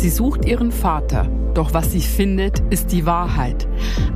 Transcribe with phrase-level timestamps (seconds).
[0.00, 3.68] Sie sucht ihren Vater, doch was sie findet, ist die Wahrheit.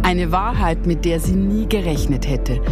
[0.02, 2.62] Eine Wahrheit, mit der sie nie gerechnet hätte.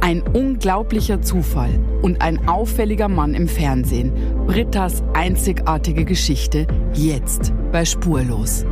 [0.00, 4.14] Ein unglaublicher Zufall und ein auffälliger Mann im Fernsehen.
[4.46, 8.64] Brittas einzigartige Geschichte jetzt bei Spurlos.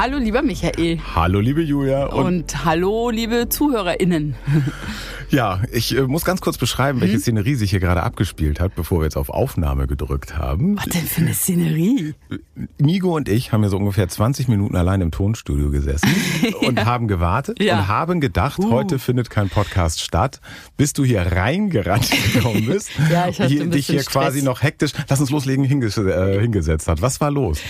[0.00, 1.00] Hallo, lieber Michael.
[1.16, 2.06] Hallo, liebe Julia.
[2.06, 4.36] Und, und hallo, liebe ZuhörerInnen.
[5.30, 7.20] Ja, ich äh, muss ganz kurz beschreiben, welche hm?
[7.20, 10.78] Szenerie sich hier gerade abgespielt hat, bevor wir jetzt auf Aufnahme gedrückt haben.
[10.78, 12.14] Was denn für eine Szenerie?
[12.78, 16.08] Migo und ich haben ja so ungefähr 20 Minuten allein im Tonstudio gesessen
[16.42, 16.66] ja.
[16.66, 17.78] und haben gewartet ja.
[17.78, 18.70] und haben gedacht, uh.
[18.70, 20.40] heute findet kein Podcast statt,
[20.78, 22.88] bis du hier reingerannt gekommen bist.
[23.12, 24.12] ja, ich hatte hier, ein dich hier Stress.
[24.14, 27.02] quasi noch hektisch, lass uns loslegen, hinges äh, hingesetzt hat.
[27.02, 27.60] Was war los?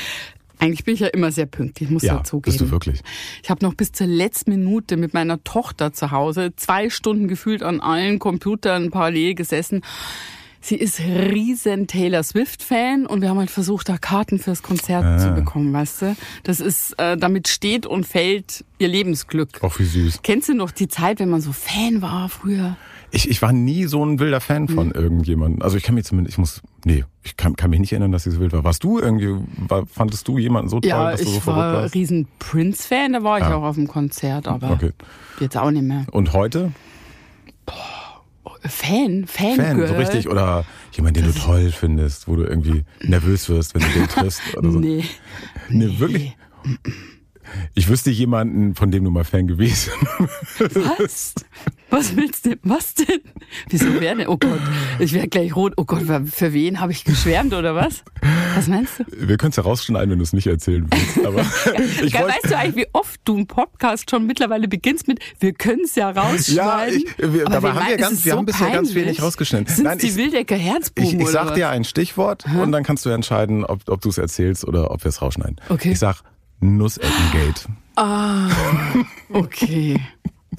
[0.58, 2.56] Eigentlich bin ich ja immer sehr pünktlich, muss ja, ja zugeben.
[2.56, 3.00] Bist du wirklich?
[3.42, 7.62] Ich habe noch bis zur letzten Minute mit meiner Tochter zu Hause zwei Stunden gefühlt
[7.62, 9.82] an allen Computern parallel gesessen.
[10.60, 15.04] Sie ist riesen Taylor Swift Fan und wir haben halt versucht, da Karten fürs Konzert
[15.04, 15.18] ah.
[15.18, 16.16] zu bekommen, weißt du?
[16.42, 19.62] Das ist, äh, damit steht und fällt ihr Lebensglück.
[19.62, 20.20] Auch wie süß.
[20.22, 22.76] Kennst du noch die Zeit, wenn man so Fan war früher?
[23.10, 24.92] Ich, ich war nie so ein wilder Fan von mhm.
[24.92, 25.62] irgendjemandem.
[25.62, 28.24] Also ich kann mir zumindest, ich muss, nee, ich kann, kann mich nicht erinnern, dass
[28.24, 28.64] sie so wild war.
[28.64, 29.34] Warst du irgendwie,
[29.68, 31.94] war, fandest du jemanden so toll, ja, dass du so verrückt warst?
[31.94, 33.54] Ich war riesen Prince-Fan, da war ich ja.
[33.54, 34.92] auch auf dem Konzert, aber okay.
[35.40, 36.06] jetzt auch nicht mehr.
[36.10, 36.72] Und heute?
[37.64, 38.08] Boah,
[38.62, 42.84] Fan, Fan, Fan, so richtig oder jemand, den das du toll findest, wo du irgendwie
[43.02, 44.78] nervös wirst, wenn du den triffst oder so.
[44.78, 45.04] Nee.
[45.68, 46.36] Nee, wirklich?
[47.74, 49.92] Ich wüsste jemanden, von dem du mal Fan gewesen
[50.58, 51.34] Was?
[51.90, 52.56] Was willst du?
[52.62, 53.20] Was denn?
[53.70, 54.28] Wieso wäre denn?
[54.28, 54.60] Oh Gott,
[54.98, 55.72] ich werde gleich rot.
[55.76, 58.04] Oh Gott, für wen habe ich geschwärmt oder was?
[58.54, 59.04] Was meinst du?
[59.10, 61.26] Wir können es herausschneiden, wenn du es nicht erzählen willst.
[61.26, 61.40] Aber
[62.04, 65.52] ich ja, weißt du eigentlich, wie oft du einen Podcast schon mittlerweile beginnst mit, wir
[65.52, 66.54] können es ja rausschneiden?
[66.56, 69.74] Ja, ich, wir, dabei haben wir, ganz, wir so haben bisher ganz wenig rausgeschnitten.
[69.74, 72.60] Sind Nein, die Wildecker Herzbuben Ich, ich sag dir ein Stichwort hm?
[72.60, 75.56] und dann kannst du entscheiden, ob, ob du es erzählst oder ob wir es rausschneiden.
[75.68, 75.92] Okay.
[75.92, 76.22] Ich sag
[76.60, 77.66] Nusseckengate.
[77.96, 78.48] Ah,
[79.32, 80.00] okay.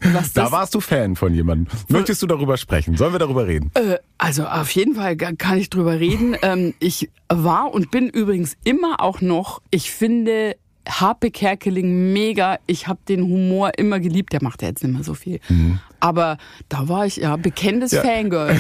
[0.02, 1.68] Was da warst du Fan von jemandem.
[1.90, 2.96] Möchtest du darüber sprechen?
[2.96, 3.72] Sollen wir darüber reden?
[3.74, 6.36] Äh, also auf jeden Fall kann ich drüber reden.
[6.42, 10.56] Ähm, ich war und bin übrigens immer auch noch, ich finde
[10.88, 12.60] Harpe Kerkeling mega.
[12.66, 14.32] Ich habe den Humor immer geliebt.
[14.32, 15.40] Der macht ja jetzt nicht mehr so viel.
[15.50, 15.80] Mhm.
[16.00, 16.38] Aber
[16.70, 18.02] da war ich ja bekennendes ja.
[18.02, 18.56] Fangirl.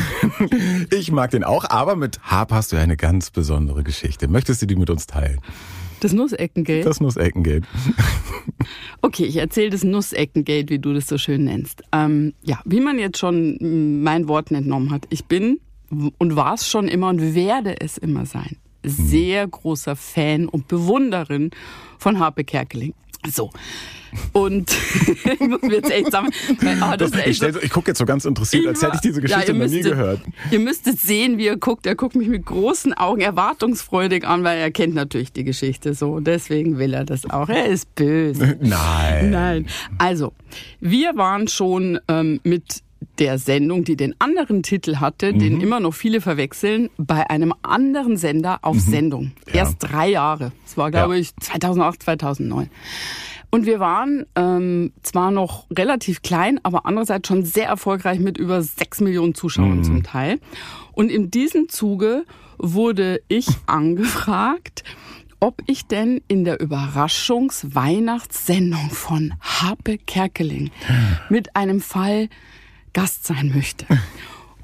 [0.91, 4.27] ich mag den auch, aber mit Harpe hast du ja eine ganz besondere Geschichte.
[4.27, 5.39] Möchtest du die mit uns teilen?
[5.99, 6.83] Das Nusseckengate?
[6.83, 7.67] Das Nusseckengate.
[9.01, 11.83] okay, ich erzähle das Nusseckengate, wie du das so schön nennst.
[11.91, 15.59] Ähm, ja, wie man jetzt schon mein Wort entnommen hat, ich bin
[16.17, 18.57] und war es schon immer und werde es immer sein.
[18.83, 21.51] Sehr großer Fan und Bewunderin
[21.97, 22.93] von Harpe Kerkeling.
[23.27, 23.51] So.
[24.33, 24.71] Und
[25.23, 28.25] ich muss mir jetzt echt sagen, oh, das das, ich, ich gucke jetzt so ganz
[28.25, 30.21] interessiert, als hätte ich diese Geschichte ja, noch nie gehört.
[30.51, 31.85] Ihr müsstet sehen, wie er guckt.
[31.85, 36.19] Er guckt mich mit großen Augen erwartungsfreudig an, weil er kennt natürlich die Geschichte so.
[36.19, 37.49] Deswegen will er das auch.
[37.49, 38.57] Er ist böse.
[38.61, 39.29] Nein.
[39.29, 39.67] Nein.
[39.97, 40.33] Also,
[40.79, 42.81] wir waren schon ähm, mit
[43.17, 45.39] der Sendung, die den anderen Titel hatte, mhm.
[45.39, 48.91] den immer noch viele verwechseln, bei einem anderen Sender auf mhm.
[48.91, 49.31] Sendung.
[49.51, 49.89] Erst ja.
[49.89, 50.51] drei Jahre.
[50.65, 51.21] Das war, glaube ja.
[51.21, 52.69] ich, 2008, 2009.
[53.51, 58.61] Und wir waren ähm, zwar noch relativ klein, aber andererseits schon sehr erfolgreich mit über
[58.61, 59.83] sechs Millionen Zuschauern mhm.
[59.83, 60.39] zum Teil.
[60.91, 62.25] Und in diesem Zuge
[62.57, 64.83] wurde ich angefragt,
[65.39, 70.69] ob ich denn in der Überraschungsweihnachtssendung von Harpe Kerkeling
[71.29, 72.27] mit einem Fall
[72.93, 73.85] Gast sein möchte.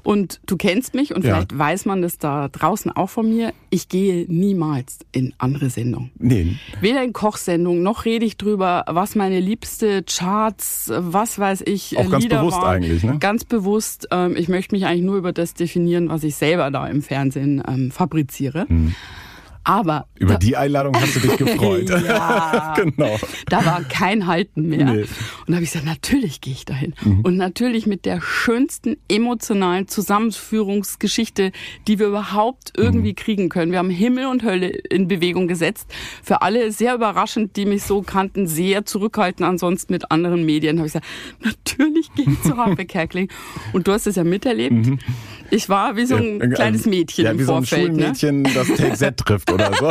[0.06, 1.34] Und du kennst mich und ja.
[1.34, 3.52] vielleicht weiß man das da draußen auch von mir.
[3.70, 6.12] Ich gehe niemals in andere Sendungen.
[6.16, 6.54] Nee.
[6.80, 12.08] Weder in Kochsendungen, noch rede ich drüber, was meine liebste Charts, was weiß ich, auch
[12.08, 12.84] ganz Lieder bewusst waren.
[12.84, 13.18] eigentlich, ne?
[13.18, 14.06] Ganz bewusst.
[14.12, 17.60] Ähm, ich möchte mich eigentlich nur über das definieren, was ich selber da im Fernsehen
[17.66, 18.68] ähm, fabriziere.
[18.68, 18.94] Hm.
[19.66, 21.90] Aber über da, die Einladung hast du dich gefreut.
[21.90, 23.18] ja, genau.
[23.48, 24.84] Da war kein Halten mehr.
[24.84, 25.00] Nee.
[25.00, 25.08] Und
[25.48, 26.94] da habe ich gesagt, natürlich gehe ich dahin.
[27.02, 27.22] Mhm.
[27.22, 31.50] Und natürlich mit der schönsten emotionalen Zusammenführungsgeschichte,
[31.88, 33.16] die wir überhaupt irgendwie mhm.
[33.16, 33.72] kriegen können.
[33.72, 35.92] Wir haben Himmel und Hölle in Bewegung gesetzt.
[36.22, 40.78] Für alle sehr überraschend, die mich so kannten, sehr zurückhaltend ansonsten mit anderen Medien.
[40.78, 41.06] habe ich gesagt,
[41.40, 43.28] natürlich gehe ich zu Harpe Kerkling.
[43.72, 44.86] Und du hast es ja miterlebt.
[44.86, 45.00] Mhm.
[45.50, 47.86] Ich war wie so ein ja, kleines Mädchen ja, im wie Vorfeld.
[47.86, 48.14] So ein ne?
[48.16, 48.50] Schulmädchen, ne?
[48.54, 49.90] das Take Z trifft oder so.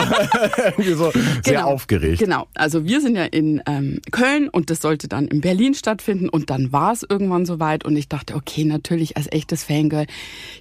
[0.96, 1.68] So sehr Genau.
[1.68, 2.20] aufgeregt.
[2.20, 6.30] Genau, also wir sind ja in ähm, Köln und das sollte dann in Berlin stattfinden
[6.30, 10.06] und dann war es irgendwann soweit und ich dachte, okay, natürlich als echtes Fangirl,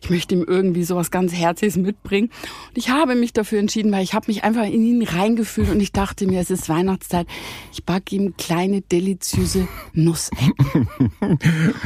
[0.02, 2.30] ich möchte ihm irgendwie sowas ganz Herzliches mitbringen
[2.68, 5.80] und ich habe mich dafür entschieden, weil ich habe mich einfach in ihn reingefühlt und
[5.80, 7.26] ich dachte mir, es ist Weihnachtszeit,
[7.72, 10.88] ich backe ihm kleine deliziöse Nussecken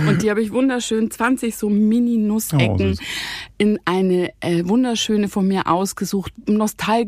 [0.07, 2.19] und die habe ich wunderschön 20 so Mini
[2.53, 2.77] Oh,
[3.59, 6.33] in eine äh, wunderschöne von mir ausgesucht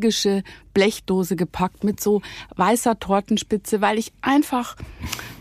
[0.01, 0.43] nostalgische
[0.73, 2.21] Blechdose gepackt mit so
[2.55, 4.75] weißer Tortenspitze, weil ich einfach,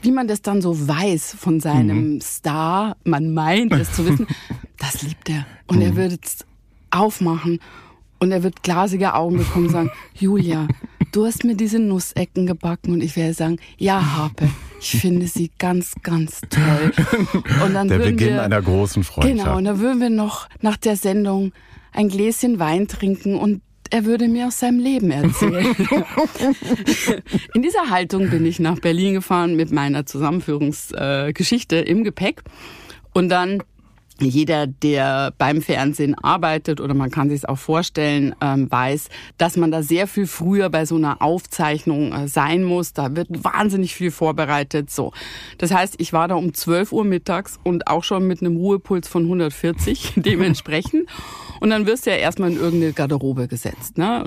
[0.03, 2.21] wie man das dann so weiß von seinem Mhm.
[2.21, 4.27] Star, man meint es zu wissen,
[4.79, 5.47] das liebt er.
[5.67, 5.83] Und Mhm.
[5.83, 6.45] er würde es
[6.91, 7.61] aufmachen
[8.19, 10.67] und er wird glasige Augen bekommen und sagen, Julia,
[11.13, 14.49] du hast mir diese Nussecken gebacken und ich werde sagen, ja, Harpe,
[14.81, 16.93] ich finde sie ganz, ganz toll.
[17.65, 19.39] Und dann Der Beginn wir, einer großen Freundschaft.
[19.45, 21.53] Genau, und dann würden wir noch nach der Sendung
[21.93, 25.75] ein Gläschen Wein trinken und er würde mir aus seinem Leben erzählen.
[27.55, 32.43] In dieser Haltung bin ich nach Berlin gefahren mit meiner Zusammenführungsgeschichte im Gepäck.
[33.13, 33.63] Und dann
[34.27, 39.09] jeder, der beim Fernsehen arbeitet oder man kann sich es auch vorstellen, ähm, weiß,
[39.39, 42.93] dass man da sehr viel früher bei so einer Aufzeichnung äh, sein muss.
[42.93, 44.91] Da wird wahnsinnig viel vorbereitet.
[44.91, 45.13] So,
[45.59, 49.09] das heißt, ich war da um 12 Uhr mittags und auch schon mit einem Ruhepuls
[49.09, 51.09] von 140 dementsprechend.
[51.61, 54.25] Und dann wirst du ja erstmal in irgendeine Garderobe gesetzt, ne?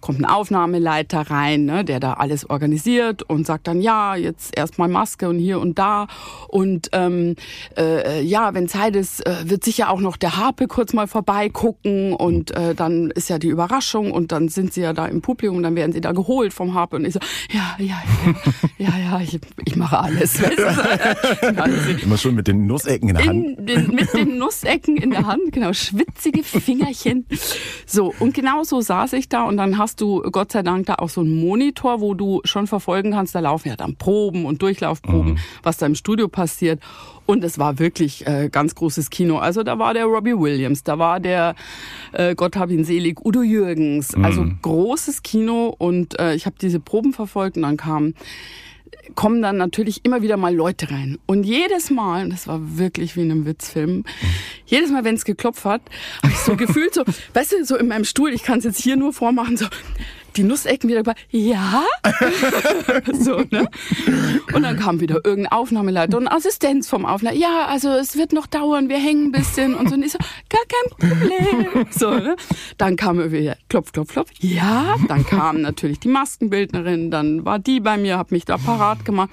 [0.00, 4.88] Kommt ein Aufnahmeleiter rein, ne, der da alles organisiert und sagt dann, ja, jetzt erstmal
[4.88, 6.06] Maske und hier und da.
[6.48, 7.36] Und ähm,
[7.76, 12.12] äh, ja, wenn Zeit ist, äh, wird sicher auch noch der Harpe kurz mal vorbeigucken
[12.12, 15.56] und äh, dann ist ja die Überraschung und dann sind sie ja da im Publikum
[15.58, 17.20] und dann werden sie da geholt vom Harpe und ich so,
[17.50, 18.02] ja, ja,
[18.78, 20.40] ja, ja, ja, ich, ich mache alles.
[20.42, 20.62] Weißt du?
[20.62, 23.58] Ja, also, Immer schon mit den Nussecken in der Hand.
[23.58, 27.26] in den, mit den Nussecken in der Hand, genau, schwitzige Fingerchen.
[27.86, 30.96] So, und genau so saß ich da und dann hast du Gott sei Dank da
[30.96, 34.60] auch so einen Monitor, wo du schon verfolgen kannst, da laufen ja dann Proben und
[34.60, 36.80] Durchlaufproben, was da im Studio passiert.
[37.24, 39.38] Und es war wirklich äh, ganz großes Kino.
[39.38, 41.54] Also da war der Robbie Williams, da war der,
[42.10, 44.12] äh, Gott hab ihn selig, Udo Jürgens.
[44.16, 48.14] Also großes Kino und äh, ich habe diese Proben verfolgt und dann kam
[49.14, 51.18] kommen dann natürlich immer wieder mal Leute rein.
[51.26, 54.04] Und jedes Mal, das war wirklich wie in einem Witzfilm,
[54.66, 55.82] jedes Mal, wenn es geklopft hat,
[56.22, 57.04] habe ich so gefühlt, so,
[57.34, 59.66] weißt du, so in meinem Stuhl, ich kann es jetzt hier nur vormachen, so
[60.36, 61.84] die Nussecken wieder bei, ja,
[63.12, 63.68] so, ne?
[64.54, 67.36] Und dann kam wieder irgendein Aufnahmeleiter und Assistenz vom Aufnahme.
[67.36, 69.94] Ja, also es wird noch dauern, wir hängen ein bisschen und so.
[69.94, 70.18] Und ich so,
[70.48, 71.86] gar kein Problem.
[71.90, 72.36] So, ne?
[72.78, 74.30] Dann kam wieder klopf, klopf, klopf.
[74.40, 79.04] Ja, dann kam natürlich die Maskenbildnerin, dann war die bei mir, hat mich da parat
[79.04, 79.30] gemacht.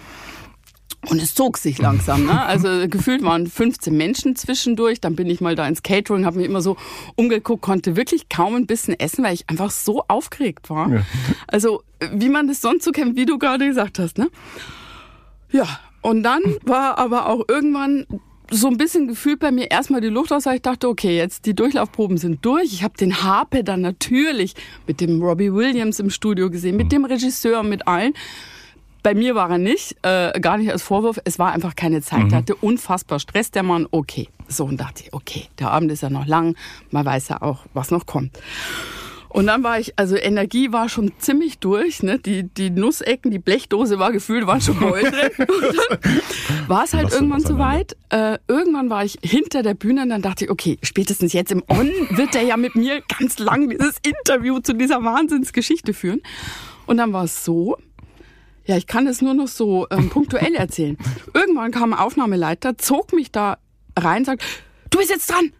[1.10, 2.26] Und es zog sich langsam.
[2.26, 2.42] Ne?
[2.42, 5.02] Also gefühlt waren 15 Menschen zwischendurch.
[5.02, 6.78] Dann bin ich mal da ins Catering, habe mich immer so
[7.16, 10.90] umgeguckt, konnte wirklich kaum ein bisschen essen, weil ich einfach so aufgeregt war.
[10.90, 11.02] Ja.
[11.48, 11.84] Also
[12.14, 14.18] wie man das sonst so kennt, wie du gerade gesagt hast.
[14.18, 14.30] Ne?
[15.52, 15.68] Ja,
[16.02, 18.06] und dann war aber auch irgendwann
[18.50, 21.46] so ein bisschen gefühlt bei mir erstmal die Luft aus, weil ich dachte, okay, jetzt
[21.46, 22.66] die Durchlaufproben sind durch.
[22.66, 24.54] Ich habe den Harpe dann natürlich
[24.86, 28.14] mit dem Robbie Williams im Studio gesehen, mit dem Regisseur, mit allen.
[29.04, 31.20] Bei mir war er nicht, äh, gar nicht als Vorwurf.
[31.26, 32.32] Es war einfach keine Zeit.
[32.32, 33.86] Er hatte unfassbar Stress, der Mann.
[33.92, 34.30] Okay.
[34.48, 36.56] So, und dachte ich, okay, der Abend ist ja noch lang.
[36.90, 38.40] Man weiß ja auch, was noch kommt.
[39.34, 42.20] Und dann war ich, also Energie war schon ziemlich durch, ne?
[42.20, 45.32] Die, die Nussecken, die Blechdose war gefühlt, waren schon voll drin.
[45.48, 47.98] Und dann war es halt Lass irgendwann soweit.
[48.10, 51.64] Äh, irgendwann war ich hinter der Bühne und dann dachte ich, okay, spätestens jetzt im
[51.68, 56.22] On wird der ja mit mir ganz lang dieses Interview zu dieser Wahnsinnsgeschichte führen.
[56.86, 57.78] Und dann war es so,
[58.65, 60.97] ja, ich kann es nur noch so ähm, punktuell erzählen.
[61.33, 63.57] Irgendwann kam ein Aufnahmeleiter, zog mich da
[63.97, 64.44] rein, sagt,
[64.90, 65.52] du bist jetzt dran.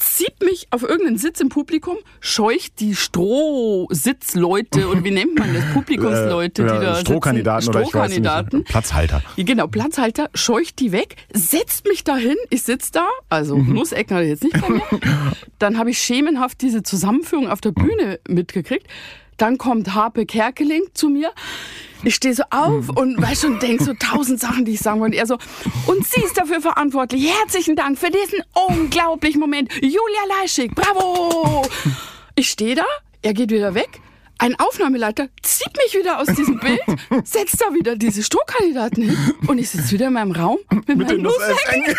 [0.00, 5.64] Zieht mich auf irgendeinen Sitz im Publikum, scheucht die Strohsitzleute und wie nennt man das?
[5.74, 7.84] Publikumsleute, Äh, die da Strohkandidaten sitzen.
[7.88, 8.64] Strohkandidaten.
[8.64, 9.22] Platzhalter.
[9.36, 13.74] Genau, Platzhalter, scheucht die weg, setzt mich dahin, ich sitz da, also Mhm.
[13.74, 14.82] Nussecken hatte ich jetzt nicht bei mir.
[15.58, 18.86] Dann habe ich schemenhaft diese Zusammenführung auf der Bühne mitgekriegt.
[19.38, 21.30] Dann kommt Harpe Kerkeling zu mir.
[22.02, 25.16] Ich stehe so auf und weiß schon, denk so tausend Sachen, die ich sagen wollte.
[25.16, 25.38] Er so,
[25.86, 27.32] und sie ist dafür verantwortlich.
[27.40, 29.72] Herzlichen Dank für diesen unglaublichen Moment.
[29.74, 31.62] Julia Leischig, bravo!
[32.34, 32.84] Ich stehe da,
[33.22, 34.00] er geht wieder weg.
[34.38, 36.80] Ein Aufnahmeleiter zieht mich wieder aus diesem Bild,
[37.24, 41.08] setzt da wieder diese Strohkandidaten hin und ich sitze wieder in meinem Raum mit, Mit
[41.08, 41.96] meinen Nussecken.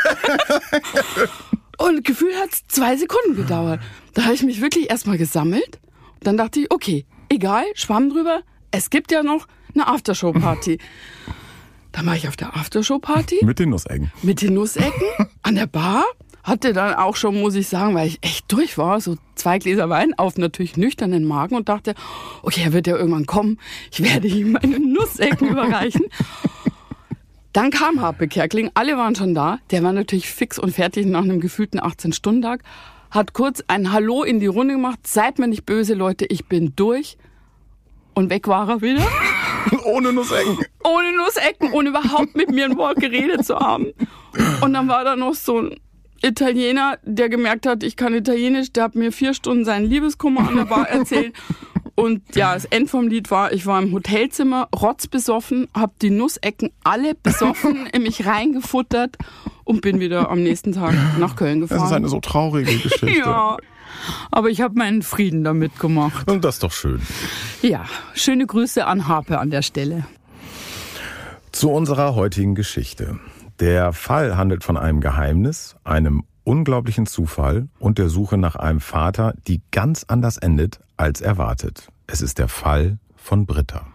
[1.78, 3.82] Und gefühlt hat es zwei Sekunden gedauert.
[4.14, 5.80] Da habe ich mich wirklich erstmal gesammelt.
[6.22, 8.42] Dann dachte ich, okay, egal, schwamm drüber.
[8.72, 10.80] Es gibt ja noch eine Aftershow-Party.
[11.92, 14.12] Dann war ich auf der Aftershow-Party Mit den Nussecken.
[14.22, 15.08] mit den Nussecken
[15.42, 16.04] an der Bar.
[16.44, 19.90] hatte dann auch schon, muss ich sagen, weil ich echt durch war, so zwei Gläser
[19.90, 21.96] Wein auf natürlich nüchternen Magen und dachte,
[22.44, 23.58] okay, er wird ja irgendwann kommen,
[23.92, 26.06] ich werde ihm meine Nussecken überreichen.
[27.54, 31.24] Dann kam Harpe Kerkling, alle waren schon da, der war natürlich fix und fertig nach
[31.24, 32.62] einem gefühlten 18-Stunden-Tag,
[33.12, 36.74] hat kurz ein Hallo in die Runde gemacht, seid mir nicht böse, Leute, ich bin
[36.76, 37.18] durch.
[38.14, 39.06] Und weg war er wieder.
[39.86, 40.58] ohne Nussecken.
[40.84, 43.88] Ohne Nussecken, ohne überhaupt mit mir ein Wort geredet zu haben.
[44.62, 45.80] Und dann war da noch so ein
[46.22, 50.58] Italiener, der gemerkt hat, ich kann Italienisch, der hat mir vier Stunden seinen Liebeskummer an
[50.58, 51.34] der Bar erzählt.
[52.00, 56.72] Und ja, das End vom Lied war, ich war im Hotelzimmer, rotzbesoffen, hab die Nussecken
[56.84, 59.18] alle besoffen in mich reingefuttert
[59.66, 61.80] und bin wieder am nächsten Tag nach Köln gefahren.
[61.80, 63.10] Das ist eine so traurige Geschichte.
[63.18, 63.58] ja.
[64.32, 66.32] Aber ich habe meinen Frieden damit gemacht.
[66.32, 67.02] Und das ist doch schön.
[67.62, 70.06] Ja, schöne Grüße an Harpe an der Stelle.
[71.52, 73.20] Zu unserer heutigen Geschichte.
[73.60, 79.34] Der Fall handelt von einem Geheimnis, einem unglaublichen Zufall und der Suche nach einem Vater,
[79.48, 81.88] die ganz anders endet als erwartet.
[82.08, 83.88] Es ist der Fall von Britta.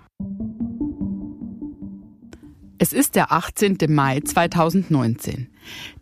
[2.78, 3.78] Es ist der 18.
[3.88, 5.48] Mai 2019.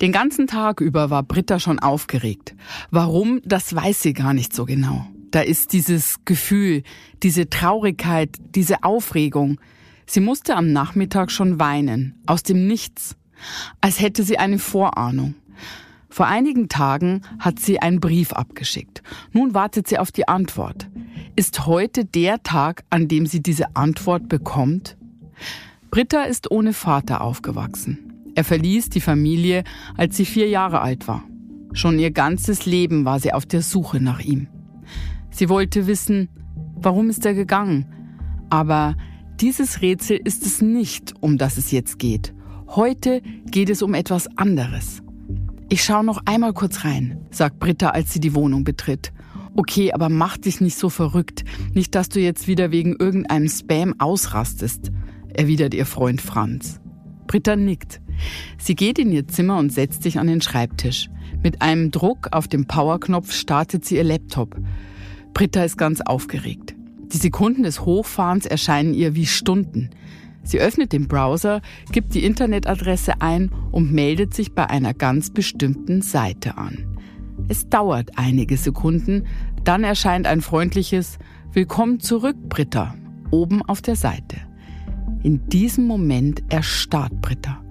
[0.00, 2.54] Den ganzen Tag über war Britta schon aufgeregt.
[2.90, 5.06] Warum, das weiß sie gar nicht so genau.
[5.30, 6.82] Da ist dieses Gefühl,
[7.22, 9.60] diese Traurigkeit, diese Aufregung.
[10.06, 13.16] Sie musste am Nachmittag schon weinen, aus dem Nichts,
[13.80, 15.34] als hätte sie eine Vorahnung.
[16.12, 19.02] Vor einigen Tagen hat sie einen Brief abgeschickt.
[19.32, 20.90] Nun wartet sie auf die Antwort.
[21.36, 24.98] Ist heute der Tag, an dem sie diese Antwort bekommt?
[25.90, 28.12] Britta ist ohne Vater aufgewachsen.
[28.34, 29.64] Er verließ die Familie,
[29.96, 31.24] als sie vier Jahre alt war.
[31.72, 34.48] Schon ihr ganzes Leben war sie auf der Suche nach ihm.
[35.30, 36.28] Sie wollte wissen,
[36.74, 37.86] warum ist er gegangen?
[38.50, 38.98] Aber
[39.40, 42.34] dieses Rätsel ist es nicht, um das es jetzt geht.
[42.66, 45.02] Heute geht es um etwas anderes.
[45.72, 49.10] Ich schaue noch einmal kurz rein, sagt Britta, als sie die Wohnung betritt.
[49.56, 51.44] Okay, aber mach dich nicht so verrückt.
[51.72, 54.92] Nicht, dass du jetzt wieder wegen irgendeinem Spam ausrastest
[55.32, 56.78] erwidert ihr Freund Franz.
[57.26, 58.02] Britta nickt.
[58.58, 61.08] Sie geht in ihr Zimmer und setzt sich an den Schreibtisch.
[61.42, 64.54] Mit einem Druck auf dem Powerknopf startet sie ihr Laptop.
[65.32, 66.74] Britta ist ganz aufgeregt.
[67.14, 69.88] Die Sekunden des Hochfahrens erscheinen ihr wie Stunden.
[70.44, 71.60] Sie öffnet den Browser,
[71.92, 76.98] gibt die Internetadresse ein und meldet sich bei einer ganz bestimmten Seite an.
[77.48, 79.26] Es dauert einige Sekunden,
[79.64, 81.18] dann erscheint ein freundliches
[81.52, 82.94] Willkommen zurück, Britta,
[83.30, 84.36] oben auf der Seite.
[85.22, 87.62] In diesem Moment erstarrt Britta.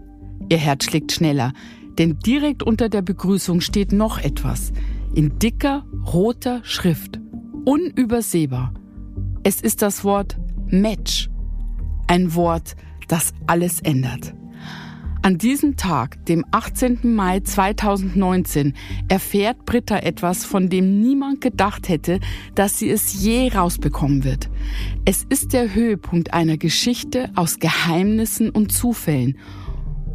[0.50, 1.54] Ihr Herz schlägt schneller,
[1.98, 4.72] denn direkt unter der Begrüßung steht noch etwas.
[5.16, 7.20] In dicker, roter Schrift.
[7.66, 8.74] Unübersehbar.
[9.44, 10.38] Es ist das Wort
[10.68, 11.31] Match.
[12.12, 12.76] Ein Wort,
[13.08, 14.34] das alles ändert.
[15.22, 17.16] An diesem Tag, dem 18.
[17.16, 18.74] Mai 2019,
[19.08, 22.20] erfährt Britta etwas, von dem niemand gedacht hätte,
[22.54, 24.50] dass sie es je rausbekommen wird.
[25.06, 29.38] Es ist der Höhepunkt einer Geschichte aus Geheimnissen und Zufällen.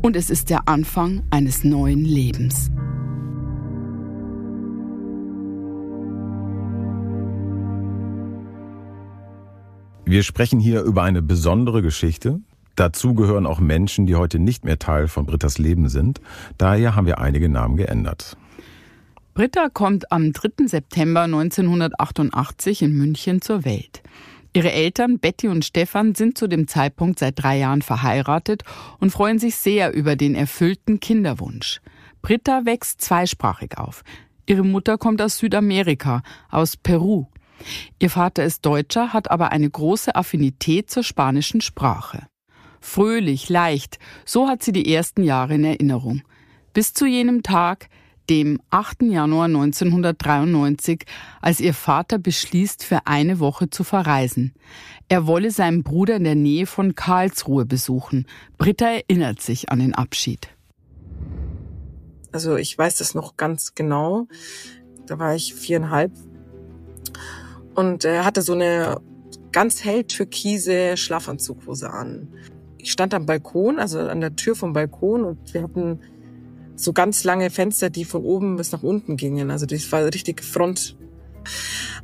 [0.03, 2.71] Und es ist der Anfang eines neuen Lebens.
[10.07, 12.41] Wir sprechen hier über eine besondere Geschichte,
[12.77, 16.21] Dazu gehören auch Menschen, die heute nicht mehr Teil von Brittas Leben sind.
[16.59, 18.37] Daher haben wir einige Namen geändert.
[19.33, 20.67] Britta kommt am 3.
[20.67, 24.03] September 1988 in München zur Welt.
[24.53, 28.63] Ihre Eltern Betty und Stefan sind zu dem Zeitpunkt seit drei Jahren verheiratet
[28.99, 31.81] und freuen sich sehr über den erfüllten Kinderwunsch.
[32.23, 34.05] Britta wächst zweisprachig auf.
[34.47, 37.27] Ihre Mutter kommt aus Südamerika, aus Peru.
[37.99, 42.27] Ihr Vater ist Deutscher, hat aber eine große Affinität zur spanischen Sprache
[42.87, 46.23] fröhlich, leicht, so hat sie die ersten Jahre in Erinnerung.
[46.73, 47.89] Bis zu jenem Tag,
[48.31, 49.03] dem 8.
[49.03, 51.05] Januar 1993,
[51.41, 54.55] als ihr Vater beschließt, für eine Woche zu verreisen.
[55.09, 58.27] Er wolle seinen Bruder in der Nähe von Karlsruhe besuchen.
[58.59, 60.49] Britta erinnert sich an den Abschied.
[62.33, 64.27] Also ich weiß das noch ganz genau.
[65.07, 66.13] Da war ich viereinhalb
[67.77, 69.01] und er hatte so eine
[69.53, 72.29] ganz hell türkise Schlafanzughose an
[72.87, 75.99] ich stand am Balkon, also an der Tür vom Balkon und wir hatten
[76.77, 79.51] so ganz lange Fenster, die von oben bis nach unten gingen.
[79.51, 80.97] Also das war richtig Front.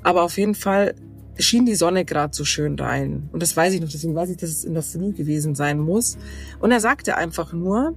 [0.02, 0.97] Aber auf jeden Fall
[1.38, 3.29] schien die Sonne gerade so schön rein.
[3.31, 5.79] Und das weiß ich noch, deswegen weiß ich, dass es in der Früh gewesen sein
[5.79, 6.19] muss.
[6.59, 7.95] Und er sagte einfach nur,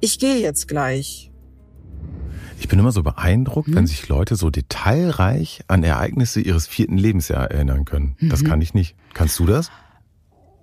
[0.00, 1.27] ich gehe jetzt gleich.
[2.60, 3.76] Ich bin immer so beeindruckt, mhm.
[3.76, 8.16] wenn sich Leute so detailreich an Ereignisse ihres vierten Lebensjahres erinnern können.
[8.18, 8.28] Mhm.
[8.28, 8.96] Das kann ich nicht.
[9.14, 9.70] Kannst du das?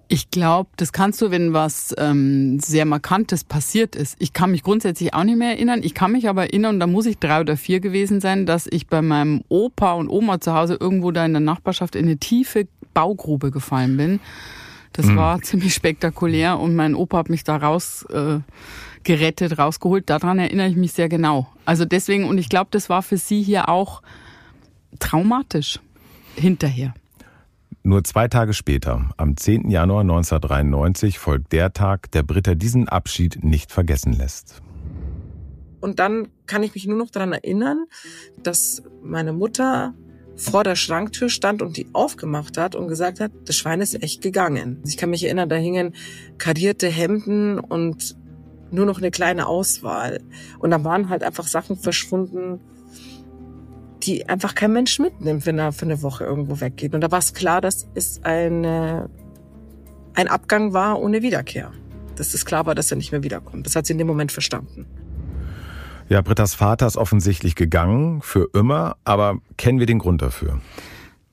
[0.08, 4.16] Ich glaube, das kannst du, wenn was ähm, sehr Markantes passiert ist.
[4.20, 5.82] Ich kann mich grundsätzlich auch nicht mehr erinnern.
[5.82, 8.86] Ich kann mich aber erinnern, da muss ich drei oder vier gewesen sein, dass ich
[8.86, 12.68] bei meinem Opa und Oma zu Hause irgendwo da in der Nachbarschaft in eine tiefe
[12.94, 14.20] Baugrube gefallen bin.
[14.94, 15.18] Das mhm.
[15.18, 18.40] war ziemlich spektakulär und mein Opa hat mich da raus äh,
[19.06, 20.10] gerettet, rausgeholt.
[20.10, 21.48] Daran erinnere ich mich sehr genau.
[21.64, 24.02] Also deswegen, und ich glaube, das war für sie hier auch
[25.00, 25.80] traumatisch
[26.36, 26.94] hinterher.
[27.84, 29.70] Nur zwei Tage später, am 10.
[29.70, 34.62] Januar 1993, folgt der Tag, der Britta diesen Abschied nicht vergessen lässt.
[35.82, 37.86] Und dann kann ich mich nur noch daran erinnern,
[38.42, 39.94] dass meine Mutter
[40.36, 44.22] vor der Schranktür stand und die aufgemacht hat und gesagt hat, das Schwein ist echt
[44.22, 44.82] gegangen.
[44.86, 45.94] Ich kann mich erinnern, da hingen
[46.40, 48.16] karierte Hemden und
[48.76, 50.22] nur noch eine kleine Auswahl.
[50.60, 52.60] Und da waren halt einfach Sachen verschwunden,
[54.04, 56.94] die einfach kein Mensch mitnimmt, wenn er für eine Woche irgendwo weggeht.
[56.94, 59.10] Und da war es klar, dass es eine,
[60.14, 61.72] ein Abgang war ohne Wiederkehr.
[62.16, 63.66] Dass es klar war, dass er nicht mehr wiederkommt.
[63.66, 64.86] Das hat sie in dem Moment verstanden.
[66.08, 70.62] Ja, Brittas Vater ist offensichtlich gegangen, für immer, aber kennen wir den Grund dafür?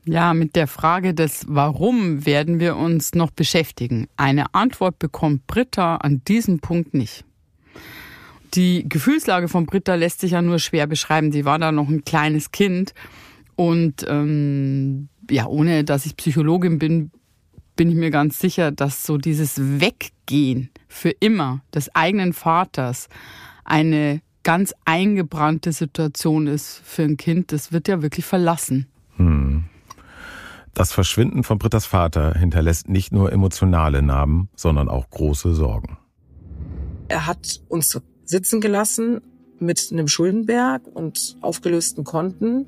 [0.04, 4.08] Ja, mit der Frage des Warum werden wir uns noch beschäftigen.
[4.16, 7.24] Eine Antwort bekommt Britta an diesem Punkt nicht.
[8.54, 11.32] Die Gefühlslage von Britta lässt sich ja nur schwer beschreiben.
[11.32, 12.92] Sie war da noch ein kleines Kind
[13.56, 17.10] und ähm, ja, ohne dass ich Psychologin bin,
[17.76, 23.08] bin ich mir ganz sicher, dass so dieses Weggehen für immer des eigenen Vaters
[23.64, 27.52] eine ganz eingebrannte Situation ist für ein Kind.
[27.52, 28.86] Das wird ja wirklich verlassen.
[29.16, 29.64] Hm.
[30.74, 35.98] Das Verschwinden von Brittas Vater hinterlässt nicht nur emotionale Narben, sondern auch große Sorgen.
[37.08, 37.90] Er hat uns
[38.32, 39.20] sitzen gelassen
[39.58, 42.66] mit einem Schuldenberg und aufgelösten Konten.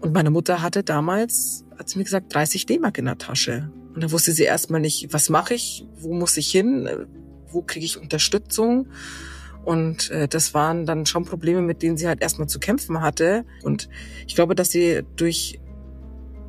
[0.00, 3.70] Und meine Mutter hatte damals, hat sie mir gesagt, 30 D-Mark in der Tasche.
[3.94, 6.88] Und da wusste sie erstmal nicht, was mache ich, wo muss ich hin,
[7.46, 8.88] wo kriege ich Unterstützung.
[9.64, 13.44] Und äh, das waren dann schon Probleme, mit denen sie halt erstmal zu kämpfen hatte.
[13.62, 13.88] Und
[14.26, 15.60] ich glaube, dass sie durch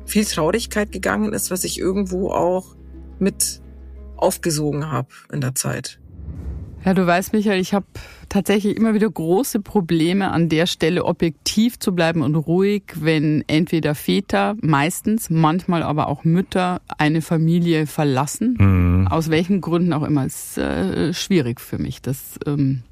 [0.06, 2.76] viel Traurigkeit gegangen ist, was ich irgendwo auch
[3.18, 3.60] mit
[4.16, 6.00] aufgesogen habe in der Zeit.
[6.86, 7.84] Ja, du weißt, Michael, ich habe
[8.28, 13.96] tatsächlich immer wieder große Probleme, an der Stelle objektiv zu bleiben und ruhig, wenn entweder
[13.96, 18.56] Väter, meistens, manchmal aber auch Mütter eine Familie verlassen.
[18.56, 19.08] Mhm.
[19.08, 20.26] Aus welchen Gründen auch immer.
[20.26, 22.02] ist äh, schwierig für mich.
[22.02, 22.84] Das ähm,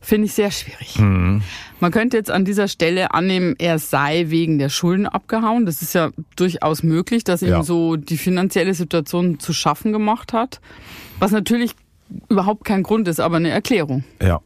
[0.00, 0.98] finde ich sehr schwierig.
[0.98, 1.42] Mhm.
[1.78, 5.64] Man könnte jetzt an dieser Stelle annehmen, er sei wegen der Schulden abgehauen.
[5.64, 7.62] Das ist ja durchaus möglich, dass ihm ja.
[7.62, 10.60] so die finanzielle Situation zu schaffen gemacht hat.
[11.20, 11.76] Was natürlich
[12.28, 14.04] überhaupt kein Grund ist, aber eine Erklärung.
[14.20, 14.40] Ja.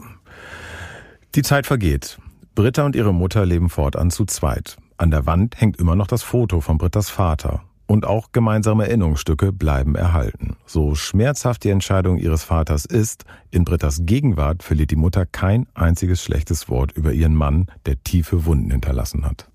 [1.35, 2.19] Die Zeit vergeht.
[2.55, 4.77] Britta und ihre Mutter leben fortan zu zweit.
[4.97, 7.63] An der Wand hängt immer noch das Foto von Brittas Vater.
[7.89, 10.57] Und auch gemeinsame Erinnerungsstücke bleiben erhalten.
[10.65, 16.23] So schmerzhaft die Entscheidung ihres Vaters ist, in Brittas Gegenwart verliert die Mutter kein einziges
[16.23, 19.49] schlechtes Wort über ihren Mann, der tiefe Wunden hinterlassen hat.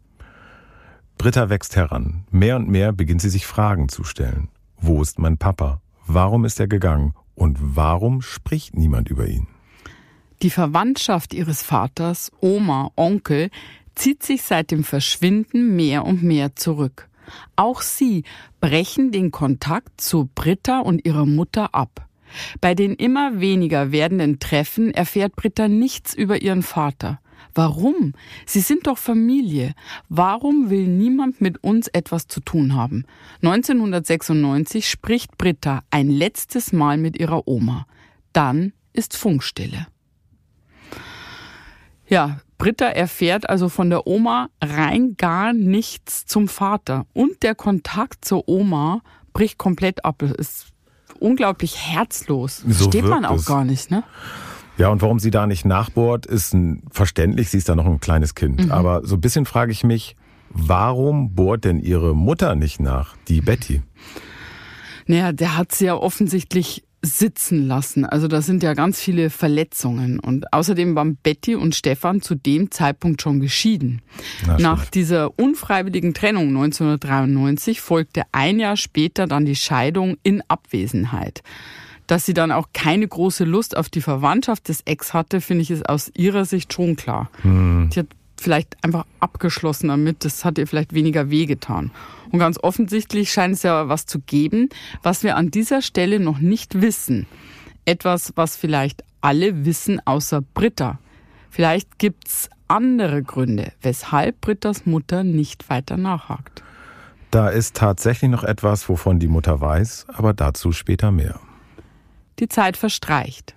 [1.18, 2.24] Britta wächst heran.
[2.32, 4.48] Mehr und mehr beginnt sie sich Fragen zu stellen.
[4.78, 5.82] Wo ist mein Papa?
[6.08, 7.14] Warum ist er gegangen?
[7.42, 9.48] Und warum spricht niemand über ihn?
[10.44, 13.50] Die Verwandtschaft ihres Vaters, Oma, Onkel,
[13.96, 17.10] zieht sich seit dem Verschwinden mehr und mehr zurück.
[17.56, 18.26] Auch sie
[18.60, 22.08] brechen den Kontakt zu Britta und ihrer Mutter ab.
[22.62, 27.22] Bei den immer weniger werdenden Treffen erfährt Britta nichts über ihren Vater.
[27.54, 28.14] Warum?
[28.46, 29.74] Sie sind doch Familie.
[30.10, 33.06] Warum will niemand mit uns etwas zu tun haben?
[33.42, 37.86] 1996 spricht Britta ein letztes Mal mit ihrer Oma.
[38.34, 39.88] Dann ist Funkstille.
[42.08, 47.06] Ja, Britta erfährt also von der Oma rein gar nichts zum Vater.
[47.14, 49.02] Und der Kontakt zur Oma
[49.34, 50.22] bricht komplett ab.
[50.22, 50.68] Es ist
[51.20, 52.64] unglaublich herzlos.
[52.68, 53.46] So Steht man auch es.
[53.46, 54.04] gar nicht, ne?
[54.82, 56.58] Ja, und warum sie da nicht nachbohrt, ist
[56.90, 57.52] verständlich.
[57.52, 58.66] Sie ist da noch ein kleines Kind.
[58.66, 58.72] Mhm.
[58.72, 60.16] Aber so ein bisschen frage ich mich,
[60.50, 63.84] warum bohrt denn ihre Mutter nicht nach, die Betty?
[65.06, 68.06] Naja, der hat sie ja offensichtlich sitzen lassen.
[68.06, 70.20] Also da sind ja ganz viele Verletzungen.
[70.20, 74.02] Und außerdem waren Betty und Stefan zu dem Zeitpunkt schon geschieden.
[74.48, 81.44] Na, Nach dieser unfreiwilligen Trennung 1993 folgte ein Jahr später dann die Scheidung in Abwesenheit.
[82.08, 85.72] Dass sie dann auch keine große Lust auf die Verwandtschaft des Ex hatte, finde ich
[85.72, 87.30] ist aus ihrer Sicht schon klar.
[87.42, 87.90] Hm.
[87.94, 88.08] Die hat
[88.42, 91.92] vielleicht einfach abgeschlossen damit, das hat ihr vielleicht weniger wehgetan.
[92.32, 94.70] Und ganz offensichtlich scheint es ja was zu geben,
[95.04, 97.28] was wir an dieser Stelle noch nicht wissen.
[97.86, 101.00] Etwas, was vielleicht alle wissen, außer Britta.
[101.50, 106.64] Vielleicht gibt's andere Gründe, weshalb Brittas Mutter nicht weiter nachhakt.
[107.30, 111.40] Da ist tatsächlich noch etwas, wovon die Mutter weiß, aber dazu später mehr.
[112.42, 113.56] Die Zeit verstreicht.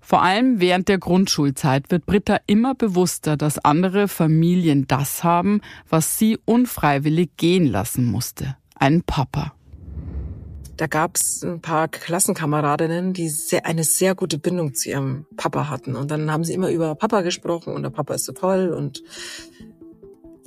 [0.00, 6.18] Vor allem während der Grundschulzeit wird Britta immer bewusster, dass andere Familien das haben, was
[6.18, 8.56] sie unfreiwillig gehen lassen musste.
[8.74, 9.52] Einen Papa.
[10.76, 15.68] Da gab es ein paar Klassenkameradinnen, die sehr, eine sehr gute Bindung zu ihrem Papa
[15.68, 15.94] hatten.
[15.94, 19.02] Und dann haben sie immer über Papa gesprochen und der Papa ist so toll und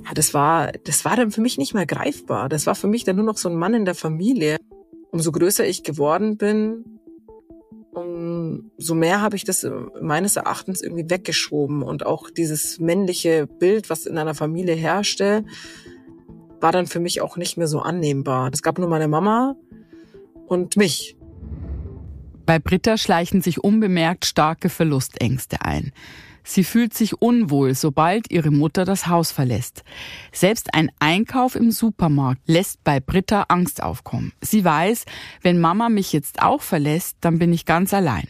[0.04, 2.48] ja, das war, das war dann für mich nicht mehr greifbar.
[2.48, 4.56] Das war für mich dann nur noch so ein Mann in der Familie.
[5.10, 6.95] Umso größer ich geworden bin,
[8.26, 9.66] umso mehr habe ich das
[10.00, 11.82] meines Erachtens irgendwie weggeschoben.
[11.82, 15.44] Und auch dieses männliche Bild, was in einer Familie herrschte,
[16.60, 18.50] war dann für mich auch nicht mehr so annehmbar.
[18.52, 19.56] Es gab nur meine Mama
[20.46, 21.16] und mich.
[22.46, 25.92] Bei Britta schleichen sich unbemerkt starke Verlustängste ein.
[26.48, 29.82] Sie fühlt sich unwohl, sobald ihre Mutter das Haus verlässt.
[30.30, 34.32] Selbst ein Einkauf im Supermarkt lässt bei Britta Angst aufkommen.
[34.40, 35.06] Sie weiß,
[35.42, 38.28] wenn Mama mich jetzt auch verlässt, dann bin ich ganz allein.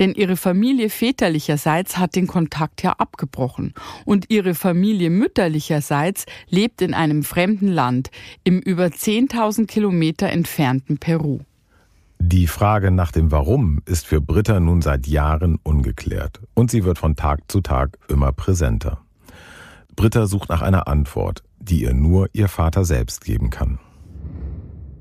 [0.00, 3.72] Denn ihre Familie väterlicherseits hat den Kontakt ja abgebrochen
[4.04, 8.10] und ihre Familie mütterlicherseits lebt in einem fremden Land,
[8.42, 11.38] im über 10.000 Kilometer entfernten Peru.
[12.26, 16.96] Die Frage nach dem Warum ist für Britta nun seit Jahren ungeklärt und sie wird
[16.96, 19.02] von Tag zu Tag immer präsenter.
[19.94, 23.78] Britta sucht nach einer Antwort, die ihr nur ihr Vater selbst geben kann.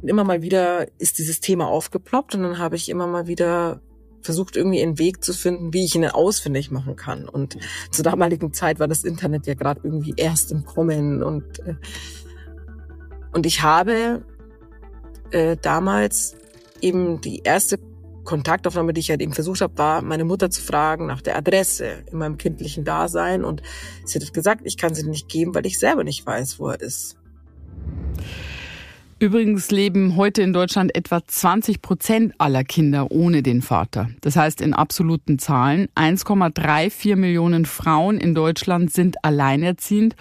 [0.01, 3.79] Immer mal wieder ist dieses Thema aufgeploppt und dann habe ich immer mal wieder
[4.19, 7.29] versucht, irgendwie einen Weg zu finden, wie ich ihn ausfindig machen kann.
[7.29, 7.57] Und
[7.89, 11.75] zur damaligen Zeit war das Internet ja gerade irgendwie erst im Kommen und äh,
[13.31, 14.25] und ich habe
[15.31, 16.35] äh, damals
[16.83, 17.79] eben die erste
[18.23, 22.03] Kontaktaufnahme, die ich halt eben versucht habe, war, meine Mutter zu fragen nach der Adresse
[22.11, 23.43] in meinem kindlichen Dasein.
[23.43, 23.61] Und
[24.05, 26.79] sie hat gesagt, ich kann sie nicht geben, weil ich selber nicht weiß, wo er
[26.79, 27.17] ist.
[29.19, 34.09] Übrigens leben heute in Deutschland etwa 20 Prozent aller Kinder ohne den Vater.
[34.19, 40.15] Das heißt in absoluten Zahlen 1,34 Millionen Frauen in Deutschland sind alleinerziehend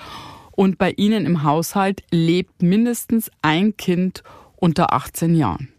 [0.53, 4.23] und bei ihnen im Haushalt lebt mindestens ein Kind
[4.55, 5.72] unter 18 Jahren.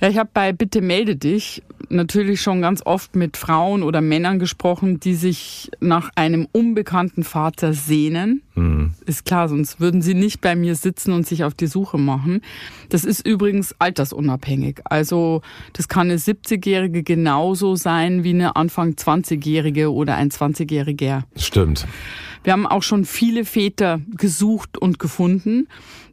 [0.00, 4.38] Ja, ich habe bei Bitte melde dich natürlich schon ganz oft mit Frauen oder Männern
[4.38, 8.42] gesprochen, die sich nach einem unbekannten Vater sehnen.
[8.54, 8.94] Mhm.
[9.06, 12.42] Ist klar, sonst würden sie nicht bei mir sitzen und sich auf die Suche machen.
[12.88, 14.80] Das ist übrigens altersunabhängig.
[14.84, 21.22] Also das kann eine 70-Jährige genauso sein wie eine Anfang 20-Jährige oder ein 20-Jähriger.
[21.36, 21.86] Stimmt.
[22.42, 25.68] Wir haben auch schon viele Väter gesucht und gefunden.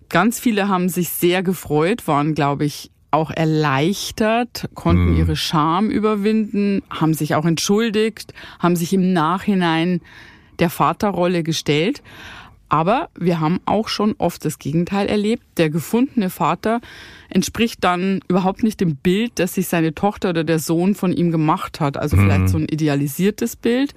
[0.10, 5.18] Ganz viele haben sich sehr gefreut, waren, glaube ich, auch erleichtert, konnten mhm.
[5.18, 10.02] ihre Scham überwinden, haben sich auch entschuldigt, haben sich im Nachhinein
[10.60, 12.02] der Vaterrolle gestellt.
[12.70, 15.44] Aber wir haben auch schon oft das Gegenteil erlebt.
[15.58, 16.82] Der gefundene Vater
[17.30, 21.30] entspricht dann überhaupt nicht dem Bild, das sich seine Tochter oder der Sohn von ihm
[21.30, 21.98] gemacht hat.
[21.98, 22.22] Also mhm.
[22.22, 23.94] vielleicht so ein idealisiertes Bild.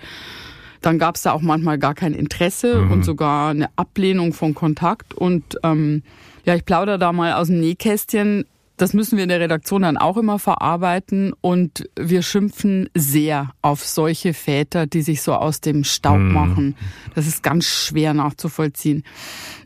[0.82, 2.90] Dann gab es da auch manchmal gar kein Interesse mhm.
[2.92, 5.14] und sogar eine Ablehnung von Kontakt.
[5.14, 6.02] Und ähm,
[6.44, 8.44] ja, ich plaudere da mal aus dem Nähkästchen.
[8.76, 13.84] Das müssen wir in der Redaktion dann auch immer verarbeiten und wir schimpfen sehr auf
[13.84, 16.32] solche Väter, die sich so aus dem Staub mhm.
[16.32, 16.76] machen.
[17.14, 19.02] Das ist ganz schwer nachzuvollziehen.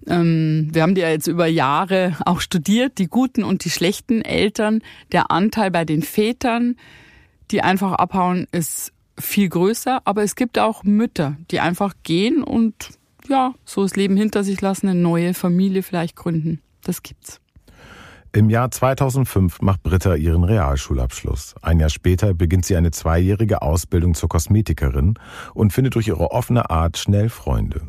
[0.06, 4.22] Ähm, wir haben die ja jetzt über Jahre auch studiert, die guten und die schlechten
[4.22, 4.80] Eltern.
[5.10, 6.76] Der Anteil bei den Vätern,
[7.50, 12.74] die einfach abhauen, ist viel größer, aber es gibt auch Mütter, die einfach gehen und
[13.28, 16.60] ja, so das Leben hinter sich lassen, eine neue Familie vielleicht gründen.
[16.82, 17.40] Das gibt's.
[18.32, 21.56] Im Jahr 2005 macht Britta ihren Realschulabschluss.
[21.62, 25.14] Ein Jahr später beginnt sie eine zweijährige Ausbildung zur Kosmetikerin
[25.52, 27.88] und findet durch ihre offene Art schnell Freunde.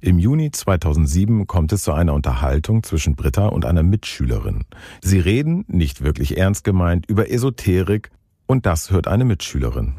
[0.00, 4.64] Im Juni 2007 kommt es zu einer Unterhaltung zwischen Britta und einer Mitschülerin.
[5.02, 8.10] Sie reden, nicht wirklich ernst gemeint, über Esoterik
[8.46, 9.94] und das hört eine Mitschülerin.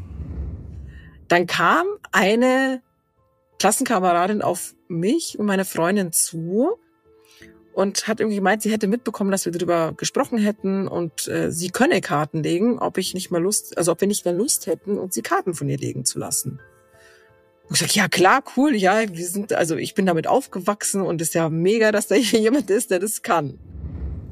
[1.28, 2.80] Dann kam eine
[3.58, 6.78] Klassenkameradin auf mich und meine Freundin zu
[7.72, 11.70] und hat irgendwie gemeint, sie hätte mitbekommen, dass wir darüber gesprochen hätten und äh, sie
[11.70, 14.98] könne Karten legen, ob ich nicht mal Lust, also ob wir nicht mehr Lust hätten,
[14.98, 16.60] uns die Karten von ihr legen zu lassen.
[17.68, 21.20] Und ich sag, ja klar, cool, ja, wir sind, also ich bin damit aufgewachsen und
[21.20, 23.58] es ist ja mega, dass da hier jemand ist, der das kann.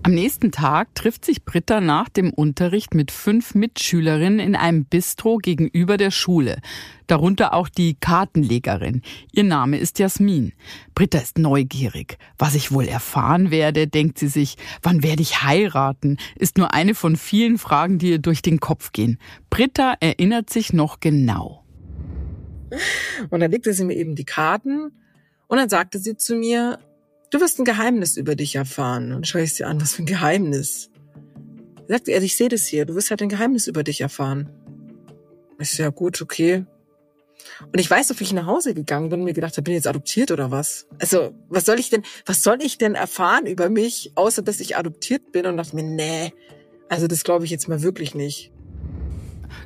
[0.02, 5.36] Am nächsten Tag trifft sich Britta nach dem Unterricht mit fünf Mitschülerinnen in einem Bistro
[5.36, 6.60] gegenüber der Schule.
[7.06, 9.02] Darunter auch die Kartenlegerin.
[9.30, 10.54] Ihr Name ist Jasmin.
[10.94, 12.16] Britta ist neugierig.
[12.38, 14.56] Was ich wohl erfahren werde, denkt sie sich.
[14.82, 16.16] Wann werde ich heiraten?
[16.34, 19.18] Ist nur eine von vielen Fragen, die ihr durch den Kopf gehen.
[19.50, 21.62] Britta erinnert sich noch genau.
[23.28, 24.92] Und dann legte sie mir eben die Karten
[25.46, 26.78] und dann sagte sie zu mir,
[27.30, 29.12] du wirst ein Geheimnis über dich erfahren.
[29.12, 30.90] Und schaue ich sie an, was für ein Geheimnis?
[31.88, 34.48] Sagt er, ich sehe das hier, du wirst halt ein Geheimnis über dich erfahren.
[35.58, 36.64] Ich so, ja gut, okay.
[37.72, 39.78] Und ich weiß wie ich nach Hause gegangen bin und mir gedacht habe, bin ich
[39.78, 40.86] jetzt adoptiert oder was?
[40.98, 44.76] Also, was soll ich denn, was soll ich denn erfahren über mich, außer dass ich
[44.76, 46.32] adoptiert bin und dachte mir, nee,
[46.88, 48.52] also das glaube ich jetzt mal wirklich nicht.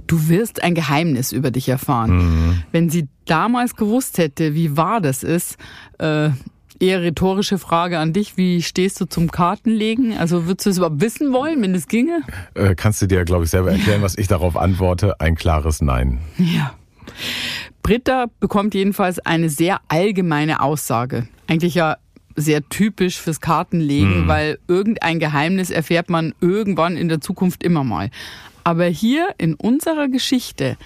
[0.06, 2.16] Du wirst ein Geheimnis über dich erfahren.
[2.16, 2.62] Mhm.
[2.72, 5.56] Wenn sie damals gewusst hätte, wie wahr das ist,
[5.98, 6.30] äh,
[6.80, 8.36] eher rhetorische Frage an dich.
[8.36, 10.16] Wie stehst du zum Kartenlegen?
[10.16, 12.22] Also würdest du es überhaupt wissen wollen, wenn es ginge?
[12.54, 15.20] Äh, kannst du dir, glaube ich, selber erklären, was ich darauf antworte?
[15.20, 16.20] Ein klares Nein.
[16.38, 16.74] Ja.
[17.82, 21.28] Britta bekommt jedenfalls eine sehr allgemeine Aussage.
[21.46, 21.96] Eigentlich ja
[22.36, 24.28] sehr typisch fürs Kartenlegen, hm.
[24.28, 28.10] weil irgendein Geheimnis erfährt man irgendwann in der Zukunft immer mal.
[28.64, 30.76] Aber hier in unserer Geschichte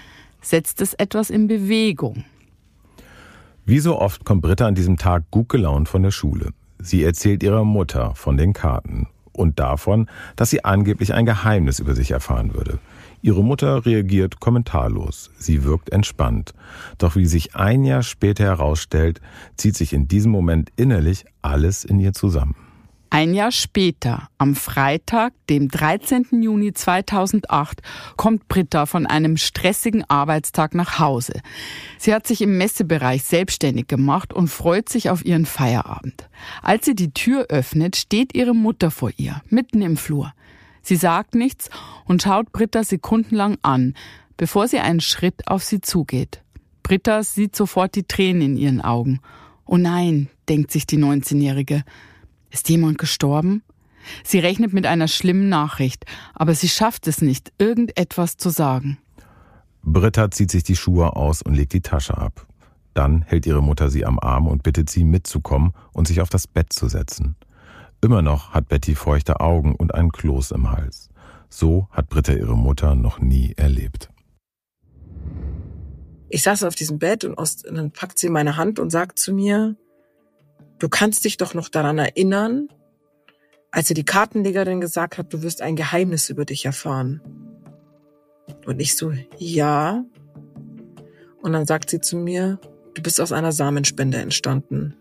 [0.41, 2.25] setzt es etwas in Bewegung.
[3.69, 6.53] Wie so oft kommt Britta an diesem Tag gut gelaunt von der Schule.
[6.79, 11.93] Sie erzählt ihrer Mutter von den Karten und davon, dass sie angeblich ein Geheimnis über
[11.93, 12.79] sich erfahren würde.
[13.21, 15.29] Ihre Mutter reagiert kommentarlos.
[15.37, 16.55] Sie wirkt entspannt.
[16.97, 19.21] Doch wie sich ein Jahr später herausstellt,
[19.55, 22.55] zieht sich in diesem Moment innerlich alles in ihr zusammen.
[23.11, 26.27] Ein Jahr später, am Freitag, dem 13.
[26.43, 27.81] Juni 2008,
[28.17, 31.41] kommt Britta von einem stressigen Arbeitstag nach Hause.
[31.97, 36.29] Sie hat sich im Messebereich selbstständig gemacht und freut sich auf ihren Feierabend.
[36.61, 40.31] Als sie die Tür öffnet, steht ihre Mutter vor ihr, mitten im Flur.
[40.83, 41.71] Sie sagt nichts
[42.05, 43.95] und schaut Britta sekundenlang an,
[44.37, 46.43] bevor sie einen Schritt auf sie zugeht.
[46.83, 49.19] Britta sieht sofort die Tränen in ihren Augen.
[49.65, 51.83] Oh nein, denkt sich die 19-Jährige.
[52.49, 53.63] Ist jemand gestorben?
[54.23, 58.97] Sie rechnet mit einer schlimmen Nachricht, aber sie schafft es nicht, irgendetwas zu sagen.
[59.83, 62.47] Britta zieht sich die Schuhe aus und legt die Tasche ab.
[62.93, 66.47] Dann hält ihre Mutter sie am Arm und bittet sie mitzukommen und sich auf das
[66.47, 67.35] Bett zu setzen.
[68.01, 71.09] Immer noch hat Betty feuchte Augen und einen Kloß im Hals.
[71.49, 74.09] So hat Britta ihre Mutter noch nie erlebt.
[76.29, 79.17] Ich saß auf diesem Bett und, aus, und dann packt sie meine Hand und sagt
[79.17, 79.75] zu mir,
[80.79, 82.69] du kannst dich doch noch daran erinnern,
[83.71, 87.21] als sie die Kartenlegerin gesagt hat, du wirst ein Geheimnis über dich erfahren.
[88.65, 90.03] Und ich so, ja.
[91.41, 92.59] Und dann sagt sie zu mir,
[92.95, 94.95] du bist aus einer Samenspende entstanden.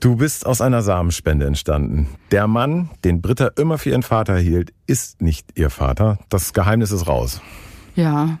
[0.00, 2.08] Du bist aus einer Samenspende entstanden.
[2.30, 6.18] Der Mann, den Britta immer für ihren Vater hielt, ist nicht ihr Vater.
[6.28, 7.40] Das Geheimnis ist raus.
[7.94, 8.38] Ja,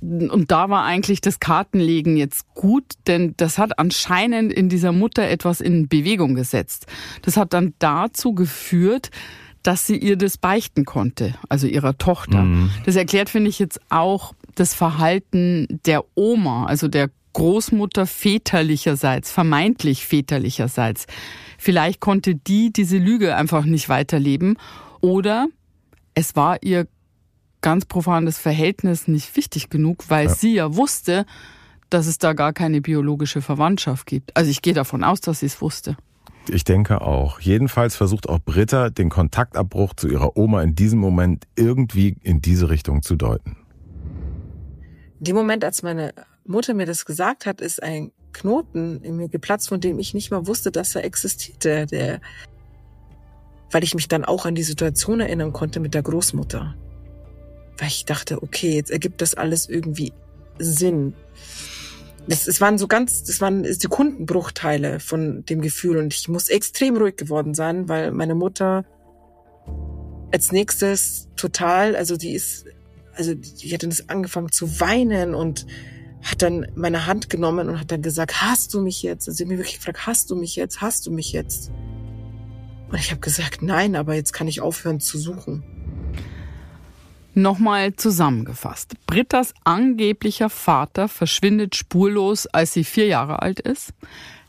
[0.00, 5.28] und da war eigentlich das Kartenlegen jetzt gut, denn das hat anscheinend in dieser Mutter
[5.28, 6.86] etwas in Bewegung gesetzt.
[7.22, 9.10] Das hat dann dazu geführt,
[9.62, 12.42] dass sie ihr das beichten konnte, also ihrer Tochter.
[12.42, 12.70] Mhm.
[12.86, 20.06] Das erklärt, finde ich, jetzt auch das Verhalten der Oma, also der Großmutter väterlicherseits, vermeintlich
[20.06, 21.06] väterlicherseits.
[21.58, 24.56] Vielleicht konnte die diese Lüge einfach nicht weiterleben
[25.00, 25.46] oder
[26.14, 26.86] es war ihr
[27.60, 30.34] ganz profanes Verhältnis nicht wichtig genug, weil ja.
[30.34, 31.26] sie ja wusste,
[31.90, 34.36] dass es da gar keine biologische Verwandtschaft gibt.
[34.36, 35.96] Also ich gehe davon aus, dass sie es wusste.
[36.48, 37.40] Ich denke auch.
[37.40, 42.70] Jedenfalls versucht auch Britta, den Kontaktabbruch zu ihrer Oma in diesem Moment irgendwie in diese
[42.70, 43.56] Richtung zu deuten.
[45.18, 46.14] In dem Moment, als meine
[46.46, 50.30] Mutter mir das gesagt hat, ist ein Knoten in mir geplatzt, von dem ich nicht
[50.30, 51.86] mal wusste, dass er existierte.
[51.86, 52.20] Der,
[53.70, 56.74] weil ich mich dann auch an die Situation erinnern konnte mit der Großmutter.
[57.80, 60.12] Weil ich dachte, okay, jetzt ergibt das alles irgendwie
[60.58, 61.14] Sinn.
[62.28, 66.96] Das, es waren so ganz, das waren Sekundenbruchteile von dem Gefühl und ich muss extrem
[66.98, 68.84] ruhig geworden sein, weil meine Mutter
[70.30, 72.66] als nächstes total, also die ist,
[73.14, 75.66] also die hat dann angefangen zu weinen und
[76.22, 79.26] hat dann meine Hand genommen und hat dann gesagt, hast du mich jetzt?
[79.26, 80.82] Und sie hat mir wirklich gefragt, hast du mich jetzt?
[80.82, 81.70] Hast du mich jetzt?
[82.90, 85.64] Und ich habe gesagt, nein, aber jetzt kann ich aufhören zu suchen.
[87.40, 88.94] Nochmal zusammengefasst.
[89.06, 93.94] Brittas angeblicher Vater verschwindet spurlos, als sie vier Jahre alt ist.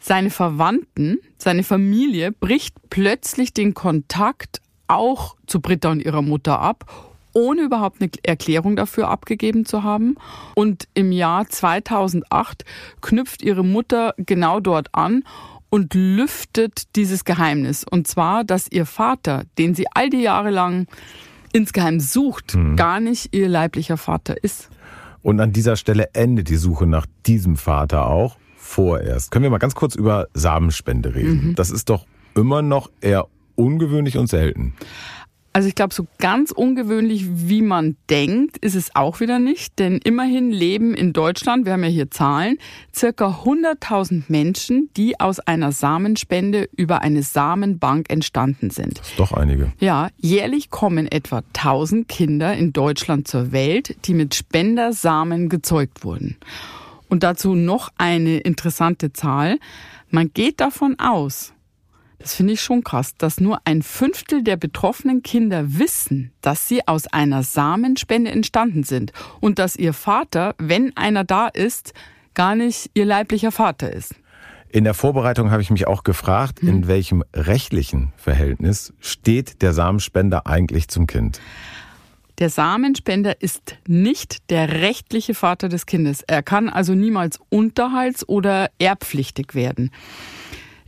[0.02, 7.10] Seine Verwandten, seine Familie bricht plötzlich den Kontakt auch zu Britta und ihrer Mutter ab
[7.34, 10.18] ohne überhaupt eine Erklärung dafür abgegeben zu haben.
[10.54, 12.66] Und im Jahr 2008
[13.00, 15.24] knüpft ihre Mutter genau dort an
[15.70, 17.86] und lüftet dieses Geheimnis.
[17.90, 20.88] Und zwar, dass ihr Vater, den sie all die Jahre lang
[21.54, 22.76] insgeheim sucht, mhm.
[22.76, 24.70] gar nicht ihr leiblicher Vater ist.
[25.22, 29.32] Und an dieser Stelle endet die Suche nach diesem Vater auch vorerst.
[29.32, 31.50] Können wir mal ganz kurz über Samenspende reden?
[31.50, 31.56] Mhm.
[31.56, 34.74] Das ist doch immer noch eher ungewöhnlich und selten.
[35.54, 39.80] Also ich glaube, so ganz ungewöhnlich, wie man denkt, ist es auch wieder nicht.
[39.80, 42.58] Denn immerhin leben in Deutschland, wir haben ja hier Zahlen,
[42.96, 49.00] circa 100.000 Menschen, die aus einer Samenspende über eine Samenbank entstanden sind.
[49.00, 49.74] Das ist doch einige.
[49.80, 56.38] Ja, jährlich kommen etwa 1000 Kinder in Deutschland zur Welt, die mit Spendersamen gezeugt wurden.
[57.10, 59.60] Und dazu noch eine interessante Zahl.
[60.10, 61.52] Man geht davon aus,
[62.22, 66.88] das finde ich schon krass, dass nur ein Fünftel der betroffenen Kinder wissen, dass sie
[66.88, 71.94] aus einer Samenspende entstanden sind und dass ihr Vater, wenn einer da ist,
[72.34, 74.16] gar nicht ihr leiblicher Vater ist.
[74.70, 76.70] In der Vorbereitung habe ich mich auch gefragt, hm.
[76.70, 81.42] in welchem rechtlichen Verhältnis steht der Samenspender eigentlich zum Kind?
[82.40, 86.24] Der Samenspender ist nicht der rechtliche Vater des Kindes.
[86.26, 89.92] Er kann also niemals unterhalts- oder erbpflichtig werden.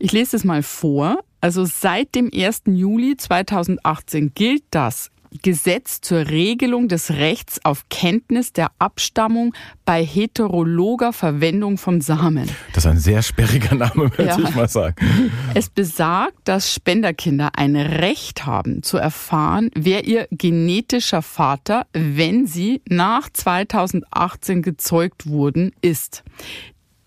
[0.04, 1.20] Ich lese es mal vor.
[1.39, 2.63] Also seit dem 1.
[2.66, 5.12] Juli 2018 gilt das
[5.42, 9.54] Gesetz zur Regelung des Rechts auf Kenntnis der Abstammung
[9.86, 12.50] bei heterologer Verwendung von Samen.
[12.74, 14.38] Das ist ein sehr sperriger Name, würde ja.
[14.38, 15.32] ich mal sagen.
[15.54, 22.82] Es besagt, dass Spenderkinder ein Recht haben zu erfahren, wer ihr genetischer Vater, wenn sie
[22.89, 26.24] nach 2018 gezeugt wurden, ist.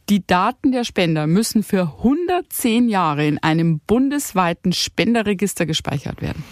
[0.09, 6.45] Die Daten der Spender müssen für 110 Jahre in einem bundesweiten Spenderregister gespeichert werden.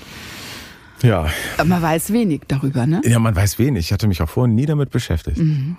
[1.02, 1.28] Ja.
[1.64, 3.00] Man weiß wenig darüber, ne?
[3.04, 3.86] Ja, man weiß wenig.
[3.86, 5.38] Ich hatte mich auch vorher nie damit beschäftigt.
[5.38, 5.76] Mhm.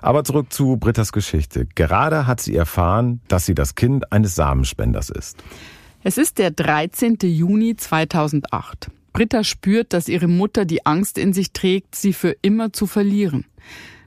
[0.00, 1.66] Aber zurück zu Britta's Geschichte.
[1.74, 5.42] Gerade hat sie erfahren, dass sie das Kind eines Samenspenders ist.
[6.02, 7.18] Es ist der 13.
[7.22, 8.90] Juni 2008.
[9.12, 13.44] Britta spürt, dass ihre Mutter die Angst in sich trägt, sie für immer zu verlieren.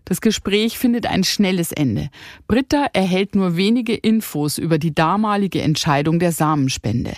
[0.06, 2.10] Das Gespräch findet ein schnelles Ende.
[2.48, 7.13] Britta erhält nur wenige Infos über die damalige Entscheidung der Samenspende.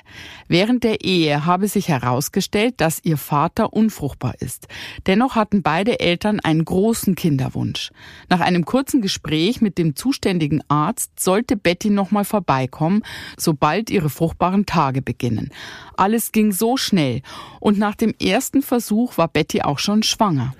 [0.47, 4.69] Während der Ehe habe sich herausgestellt, dass ihr Vater unfruchtbar ist.
[5.06, 7.91] Dennoch hatten beide Eltern einen großen Kinderwunsch.
[8.30, 13.04] Nach einem kurzen Gespräch mit dem zuständigen Arzt sollte Betty nochmal vorbeikommen,
[13.38, 15.52] sobald ihre fruchtbaren Tage beginnen.
[15.97, 17.21] Alles ging so schnell
[17.60, 20.54] und nach dem ersten Versuch war Betty auch schon schwanger.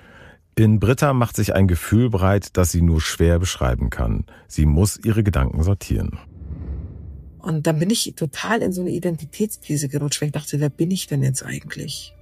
[0.58, 4.26] In Britta macht sich ein Gefühl breit, das sie nur schwer beschreiben kann.
[4.48, 6.18] Sie muss ihre Gedanken sortieren.
[7.38, 10.90] Und dann bin ich total in so eine Identitätskrise gerutscht, weil ich dachte, wer bin
[10.90, 12.12] ich denn jetzt eigentlich?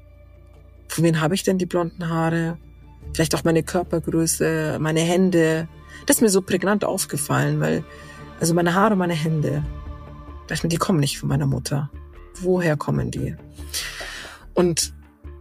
[0.86, 2.58] Von wem habe ich denn die blonden Haare?
[3.14, 5.66] Vielleicht auch meine Körpergröße, meine Hände.
[6.04, 7.84] Das ist mir so prägnant aufgefallen, weil,
[8.38, 9.64] also meine Haare, meine Hände,
[10.46, 11.90] dachte mir, die kommen nicht von meiner Mutter.
[12.42, 13.34] Woher kommen die?
[14.52, 14.92] Und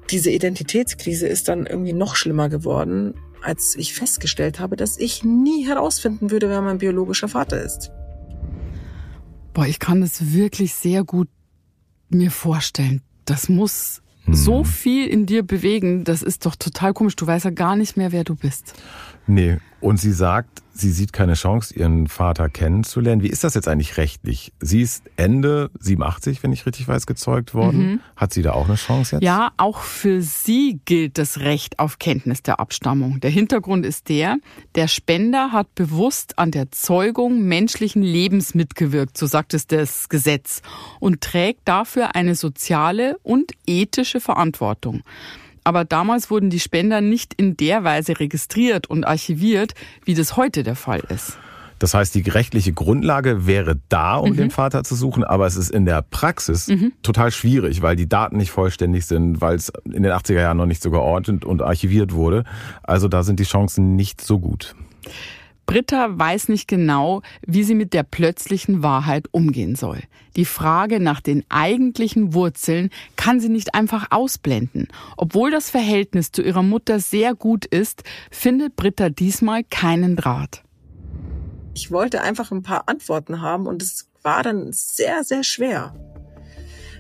[0.10, 5.65] diese Identitätskrise ist dann irgendwie noch schlimmer geworden, als ich festgestellt habe, dass ich nie
[5.68, 7.91] herausfinden würde, wer mein biologischer Vater ist.
[9.54, 11.30] Boah, ich kann das wirklich sehr gut
[12.10, 13.02] mir vorstellen.
[13.26, 14.34] Das muss hm.
[14.34, 16.04] so viel in dir bewegen.
[16.04, 17.15] Das ist doch total komisch.
[17.15, 18.74] Du weißt ja gar nicht mehr, wer du bist.
[19.28, 23.23] Nee, und sie sagt, sie sieht keine Chance, ihren Vater kennenzulernen.
[23.23, 24.51] Wie ist das jetzt eigentlich rechtlich?
[24.59, 27.91] Sie ist Ende 87, wenn ich richtig weiß, gezeugt worden.
[27.91, 27.99] Mhm.
[28.15, 29.23] Hat sie da auch eine Chance jetzt?
[29.23, 33.21] Ja, auch für sie gilt das Recht auf Kenntnis der Abstammung.
[33.21, 34.38] Der Hintergrund ist der,
[34.75, 40.61] der Spender hat bewusst an der Zeugung menschlichen Lebens mitgewirkt, so sagt es das Gesetz,
[40.99, 45.03] und trägt dafür eine soziale und ethische Verantwortung
[45.65, 49.73] aber damals wurden die Spender nicht in der Weise registriert und archiviert,
[50.06, 51.38] wie das heute der Fall ist.
[51.80, 54.38] Das heißt, die rechtliche Grundlage wäre da, um mhm.
[54.38, 56.93] den Vater zu suchen, aber es ist in der Praxis mhm.
[57.04, 60.67] total schwierig, weil die Daten nicht vollständig sind, weil es in den 80er Jahren noch
[60.67, 62.45] nicht so geordnet und archiviert wurde.
[62.84, 64.75] Also da sind die Chancen nicht so gut.
[65.65, 70.01] Britta weiß nicht genau, wie sie mit der plötzlichen Wahrheit umgehen soll.
[70.36, 74.88] Die Frage nach den eigentlichen Wurzeln kann sie nicht einfach ausblenden.
[75.17, 80.63] Obwohl das Verhältnis zu ihrer Mutter sehr gut ist, findet Britta diesmal keinen Draht.
[81.73, 85.93] Ich wollte einfach ein paar Antworten haben und es war dann sehr, sehr schwer,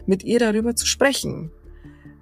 [0.05, 1.51] mit ihr darüber zu sprechen,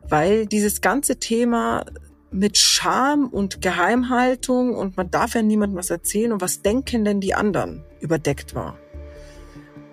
[0.08, 1.86] weil dieses ganze Thema
[2.34, 7.22] mit Scham und Geheimhaltung und man darf ja niemandem was erzählen und was denken denn
[7.22, 8.78] die anderen überdeckt war.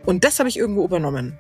[0.07, 1.38] Und das habe ich irgendwo übernommen.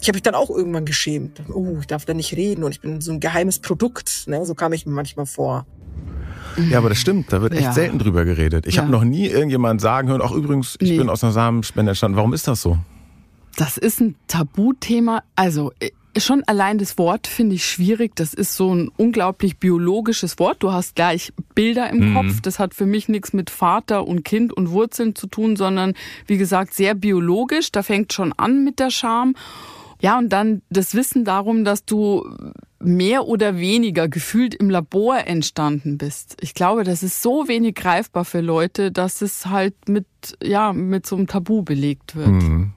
[0.00, 1.42] Ich habe mich dann auch irgendwann geschämt.
[1.52, 4.24] Oh, ich darf da nicht reden und ich bin so ein geheimes Produkt.
[4.26, 4.44] Ne?
[4.44, 5.66] So kam ich mir manchmal vor.
[6.70, 7.72] Ja, aber das stimmt, da wird echt ja.
[7.72, 8.66] selten drüber geredet.
[8.66, 8.82] Ich ja.
[8.82, 10.98] habe noch nie irgendjemand sagen hören, auch übrigens, ich nee.
[10.98, 12.16] bin aus einer Samenspende entstanden.
[12.16, 12.78] Warum ist das so?
[13.56, 15.22] Das ist ein Tabuthema.
[15.34, 15.72] Also
[16.16, 18.14] Schon allein das Wort finde ich schwierig.
[18.16, 20.62] Das ist so ein unglaublich biologisches Wort.
[20.62, 22.14] Du hast gleich Bilder im mhm.
[22.14, 22.40] Kopf.
[22.42, 25.94] Das hat für mich nichts mit Vater und Kind und Wurzeln zu tun, sondern
[26.26, 27.72] wie gesagt sehr biologisch.
[27.72, 29.34] Da fängt schon an mit der Scham.
[30.00, 32.28] Ja, und dann das Wissen darum, dass du
[32.80, 36.36] mehr oder weniger gefühlt im Labor entstanden bist.
[36.40, 40.06] Ich glaube, das ist so wenig greifbar für Leute, dass es halt mit,
[40.42, 42.28] ja, mit so einem Tabu belegt wird.
[42.28, 42.72] Mhm.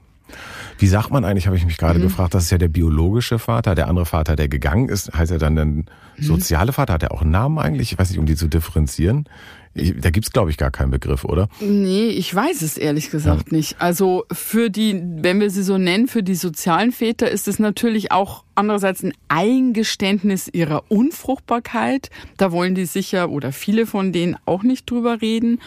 [0.78, 2.04] Wie sagt man eigentlich, habe ich mich gerade mhm.
[2.04, 5.38] gefragt, das ist ja der biologische Vater, der andere Vater, der gegangen ist, heißt er
[5.38, 5.84] dann der mhm.
[6.20, 7.92] soziale Vater, hat er auch einen Namen eigentlich?
[7.92, 9.28] Ich weiß nicht, um die zu differenzieren.
[9.74, 11.48] Da gibt's glaube ich, gar keinen Begriff, oder?
[11.60, 13.56] Nee, ich weiß es ehrlich gesagt ja.
[13.56, 13.78] nicht.
[13.78, 18.10] Also für die, wenn wir sie so nennen, für die sozialen Väter ist es natürlich
[18.10, 22.08] auch andererseits ein Eingeständnis ihrer Unfruchtbarkeit.
[22.38, 25.60] Da wollen die sicher oder viele von denen auch nicht drüber reden.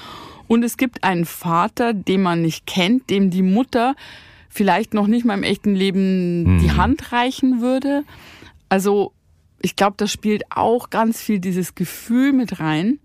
[0.48, 3.96] Und es gibt einen Vater, den man nicht kennt, dem die Mutter
[4.50, 6.60] vielleicht noch nicht mal im echten Leben hm.
[6.60, 8.04] die Hand reichen würde.
[8.68, 9.14] Also
[9.62, 13.00] ich glaube, da spielt auch ganz viel dieses Gefühl mit rein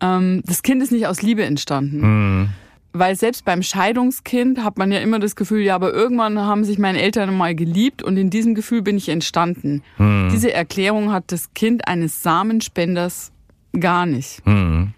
[0.00, 2.00] ähm, das Kind ist nicht aus Liebe entstanden.
[2.00, 2.48] Mhm.
[2.92, 6.78] Weil selbst beim Scheidungskind hat man ja immer das Gefühl, ja, aber irgendwann haben sich
[6.78, 9.82] meine Eltern mal geliebt und in diesem Gefühl bin ich entstanden.
[9.98, 10.30] Mhm.
[10.32, 13.30] Diese Erklärung hat das Kind eines Samenspenders
[13.78, 14.44] gar nicht.
[14.46, 14.94] Mhm.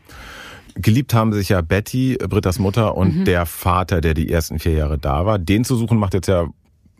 [0.74, 3.24] Geliebt haben sich ja Betty, Britta's Mutter und mhm.
[3.24, 5.38] der Vater, der die ersten vier Jahre da war.
[5.38, 6.46] Den zu suchen macht jetzt ja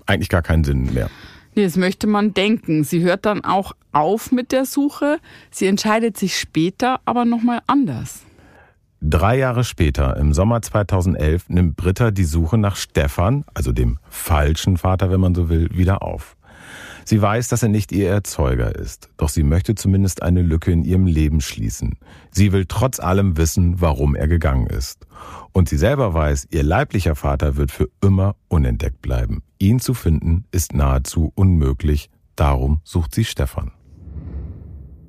[0.07, 1.11] eigentlich gar keinen Sinn mehr.
[1.55, 2.85] Nee, das möchte man denken.
[2.85, 5.19] Sie hört dann auch auf mit der Suche.
[5.51, 8.23] Sie entscheidet sich später aber nochmal anders.
[9.03, 14.77] Drei Jahre später, im Sommer 2011, nimmt Britta die Suche nach Stefan, also dem falschen
[14.77, 16.37] Vater, wenn man so will, wieder auf.
[17.11, 20.85] Sie weiß, dass er nicht ihr Erzeuger ist, doch sie möchte zumindest eine Lücke in
[20.85, 21.99] ihrem Leben schließen.
[22.31, 25.09] Sie will trotz allem wissen, warum er gegangen ist.
[25.51, 29.43] Und sie selber weiß, ihr leiblicher Vater wird für immer unentdeckt bleiben.
[29.59, 32.11] Ihn zu finden ist nahezu unmöglich.
[32.37, 33.73] Darum sucht sie Stefan.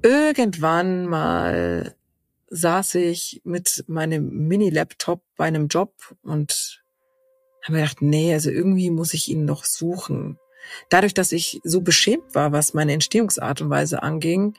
[0.02, 1.94] Irgendwann mal
[2.50, 5.94] saß ich mit meinem Mini-Laptop bei einem Job
[6.24, 6.82] und
[7.62, 10.40] habe mir gedacht, nee, also irgendwie muss ich ihn noch suchen.
[10.90, 14.56] Dadurch, dass ich so beschämt war, was meine Entstehungsart und Weise anging,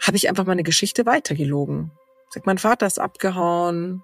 [0.00, 1.90] habe ich einfach meine Geschichte weitergelogen.
[2.30, 4.02] Sag, mein Vater ist abgehauen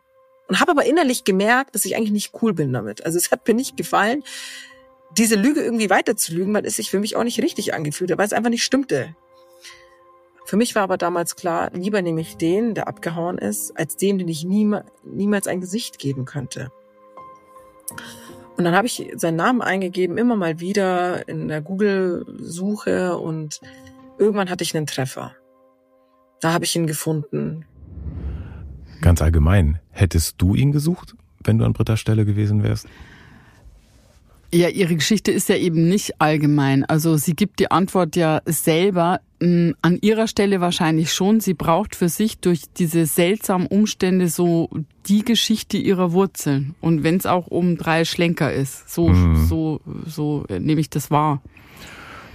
[0.49, 3.05] und habe aber innerlich gemerkt, dass ich eigentlich nicht cool bin damit.
[3.05, 4.23] Also es hat mir nicht gefallen,
[5.17, 8.27] diese Lüge irgendwie weiterzulügen, weil es sich für mich auch nicht richtig angefühlt hat, weil
[8.27, 9.15] es einfach nicht stimmte.
[10.47, 14.19] Für mich war aber damals klar, lieber nehme ich den, der abgehauen ist, als den,
[14.19, 16.71] den ich niemals ein Gesicht geben könnte.
[18.57, 23.61] Und dann habe ich seinen Namen eingegeben, immer mal wieder in der Google-Suche und
[24.19, 25.33] irgendwann hatte ich einen Treffer.
[26.41, 27.65] Da habe ich ihn gefunden.
[29.01, 32.87] Ganz allgemein, hättest du ihn gesucht, wenn du an Britta Stelle gewesen wärst?
[34.55, 36.85] Ja, ihre Geschichte ist ja eben nicht allgemein.
[36.85, 39.21] Also sie gibt die Antwort ja selber.
[39.43, 41.41] Hm, an ihrer Stelle wahrscheinlich schon.
[41.41, 44.71] Sie braucht für sich durch diese seltsamen Umstände so
[45.07, 46.77] die Geschichte ihrer Wurzeln.
[46.81, 48.89] Und wenn es auch um drei Schlenker ist.
[48.89, 49.45] So, mhm.
[49.47, 51.43] so, so nehme ich das wahr.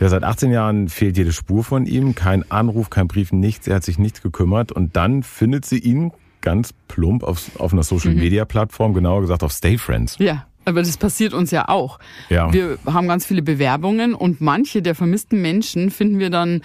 [0.02, 2.16] Ja, seit 18 Jahren fehlt jede Spur von ihm.
[2.16, 3.66] Kein Anruf, kein Brief, nichts.
[3.66, 4.74] Er hat sich nichts gekümmert.
[4.74, 6.12] Und dann findet sie ihn
[6.42, 10.18] ganz plump auf, auf einer Social-Media-Plattform, genauer gesagt auf Stay Friends.
[10.20, 10.49] Ja.
[10.66, 12.00] Aber das passiert uns ja auch.
[12.30, 12.52] Ja.
[12.54, 16.62] Wir haben ganz viele Bewerbungen und manche der vermissten Menschen finden wir dann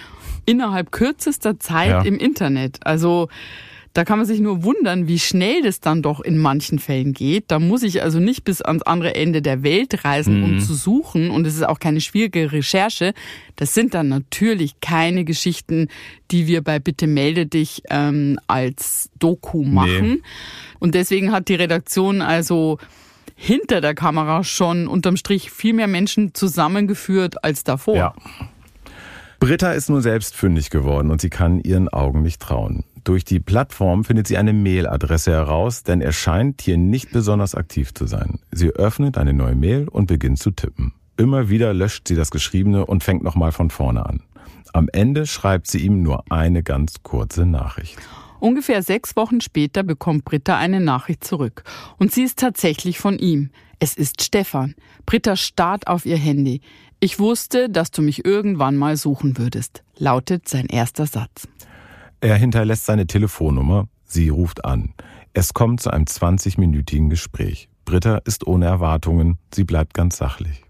[0.46, 2.02] innerhalb kürzester Zeit ja.
[2.02, 2.80] im Internet.
[2.84, 3.28] Also
[3.94, 7.44] da kann man sich nur wundern, wie schnell das dann doch in manchen Fällen geht.
[7.46, 10.60] Da muss ich also nicht bis ans andere Ende der Welt reisen, um mhm.
[10.60, 11.30] zu suchen.
[11.30, 13.14] Und es ist auch keine schwierige Recherche.
[13.54, 15.86] Das sind dann natürlich keine Geschichten,
[16.32, 20.10] die wir bei Bitte melde dich ähm, als Doku machen.
[20.10, 20.22] Nee.
[20.80, 22.78] Und deswegen hat die Redaktion also
[23.34, 27.96] hinter der Kamera schon unterm Strich viel mehr Menschen zusammengeführt als davor.
[27.96, 28.14] Ja.
[29.40, 32.84] Britta ist nur selbst fündig geworden und sie kann ihren Augen nicht trauen.
[33.04, 37.92] Durch die Plattform findet sie eine Mailadresse heraus, denn er scheint hier nicht besonders aktiv
[37.92, 38.38] zu sein.
[38.50, 40.94] Sie öffnet eine neue Mail und beginnt zu tippen.
[41.18, 44.22] Immer wieder löscht sie das Geschriebene und fängt nochmal von vorne an.
[44.72, 47.98] Am Ende schreibt sie ihm nur eine ganz kurze Nachricht.
[48.40, 51.64] Ungefähr sechs Wochen später bekommt Britta eine Nachricht zurück.
[51.98, 53.50] Und sie ist tatsächlich von ihm.
[53.78, 54.74] Es ist Stefan.
[55.06, 56.60] Britta starrt auf ihr Handy.
[57.00, 61.48] Ich wusste, dass du mich irgendwann mal suchen würdest, lautet sein erster Satz.
[62.20, 63.88] Er hinterlässt seine Telefonnummer.
[64.04, 64.94] Sie ruft an.
[65.34, 67.68] Es kommt zu einem 20-minütigen Gespräch.
[67.84, 69.38] Britta ist ohne Erwartungen.
[69.52, 70.62] Sie bleibt ganz sachlich.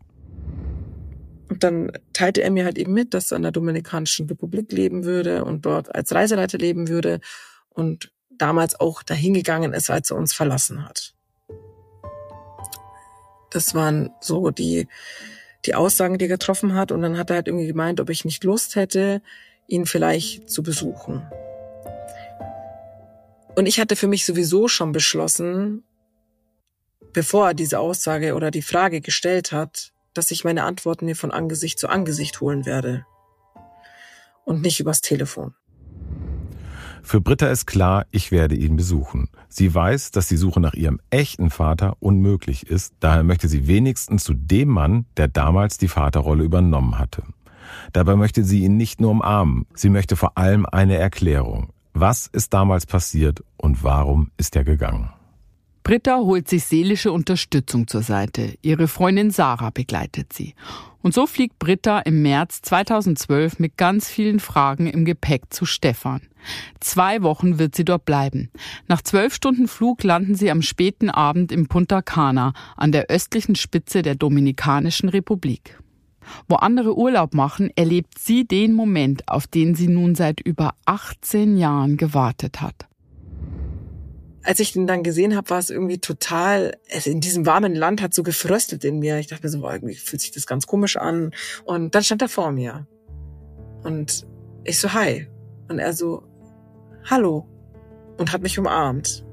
[1.49, 5.05] Und dann teilte er mir halt eben mit, dass er in der Dominikanischen Republik leben
[5.05, 7.21] würde und dort als Reiseleiter leben würde
[7.75, 11.15] und damals auch dahingegangen ist, als er uns verlassen hat.
[13.51, 14.89] Das waren so die,
[15.65, 16.91] die Aussagen, die er getroffen hat.
[16.91, 19.23] Und dann hat er halt irgendwie gemeint, ob ich nicht Lust hätte,
[19.69, 21.31] ihn vielleicht zu besuchen.
[23.55, 25.85] Und ich hatte für mich sowieso schon beschlossen,
[27.13, 31.31] bevor er diese Aussage oder die Frage gestellt hat, dass ich meine Antworten mir von
[31.31, 33.05] Angesicht zu Angesicht holen werde.
[34.45, 35.55] und nicht übers Telefon.
[37.07, 39.29] Für Britta ist klar, ich werde ihn besuchen.
[39.51, 44.25] Sie weiß, dass die Suche nach ihrem echten Vater unmöglich ist, daher möchte sie wenigstens
[44.25, 47.23] zu dem Mann, der damals die Vaterrolle übernommen hatte.
[47.93, 51.75] Dabei möchte sie ihn nicht nur umarmen, sie möchte vor allem eine Erklärung.
[51.93, 55.14] Was ist damals passiert und warum ist er gegangen?
[55.85, 58.55] Britta holt sich seelische Unterstützung zur Seite.
[58.63, 60.55] Ihre Freundin Sarah begleitet sie.
[61.03, 66.23] Und so fliegt Britta im März 2012 mit ganz vielen Fragen im Gepäck zu Stefan.
[66.81, 68.49] Zwei Wochen wird sie dort bleiben.
[68.89, 73.55] Nach zwölf Stunden Flug landen sie am späten Abend in Punta Cana an der östlichen
[73.55, 75.79] Spitze der Dominikanischen Republik.
[76.49, 81.59] Wo andere Urlaub machen, erlebt sie den Moment, auf den sie nun seit über 18
[81.59, 82.87] Jahren gewartet hat
[84.45, 88.03] als ich den dann gesehen habe, war es irgendwie total, also in diesem warmen Land
[88.03, 89.19] hat so gefröstet in mir.
[89.19, 91.33] Ich dachte mir so, boah, irgendwie fühlt sich das ganz komisch an.
[91.65, 92.87] Und dann stand er vor mir.
[93.83, 94.27] Und
[94.65, 95.29] ich so, hi.
[95.69, 96.25] Und er so,
[97.05, 97.49] hallo.
[98.19, 99.25] Und hat mich umarmt.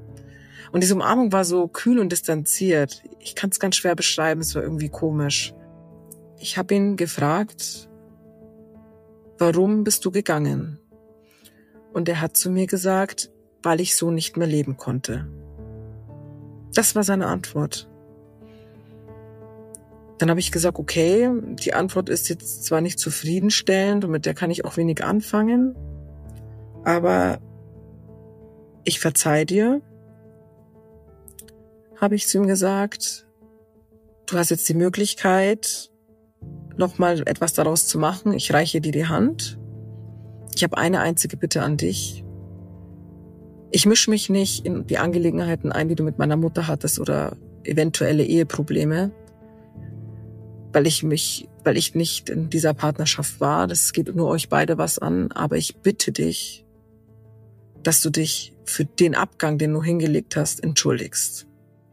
[0.71, 3.03] Und diese Umarmung war so kühl und distanziert.
[3.19, 5.53] Ich kann es ganz schwer beschreiben, es war irgendwie komisch.
[6.39, 7.89] Ich habe ihn gefragt,
[9.37, 10.79] warum bist du gegangen?
[11.91, 13.30] Und er hat zu mir gesagt,
[13.63, 15.27] weil ich so nicht mehr leben konnte.
[16.73, 17.87] Das war seine Antwort.
[20.17, 21.29] Dann habe ich gesagt, okay,
[21.63, 25.75] die Antwort ist jetzt zwar nicht zufriedenstellend und mit der kann ich auch wenig anfangen,
[26.83, 27.39] aber
[28.83, 29.81] ich verzeih dir,
[31.99, 33.27] habe ich zu ihm gesagt.
[34.27, 35.91] Du hast jetzt die Möglichkeit,
[36.77, 38.33] nochmal etwas daraus zu machen.
[38.33, 39.59] Ich reiche dir die Hand.
[40.55, 42.23] Ich habe eine einzige Bitte an dich.
[43.71, 47.37] Ich mische mich nicht in die Angelegenheiten ein, die du mit meiner Mutter hattest oder
[47.63, 49.11] eventuelle Eheprobleme,
[50.73, 53.67] weil ich mich, weil ich nicht in dieser Partnerschaft war.
[53.67, 55.31] Das geht nur euch beide was an.
[55.31, 56.65] Aber ich bitte dich,
[57.81, 61.47] dass du dich für den Abgang, den du hingelegt hast, entschuldigst.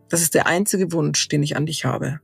[0.08, 2.20] Das ist der einzige Wunsch, den ich an dich habe.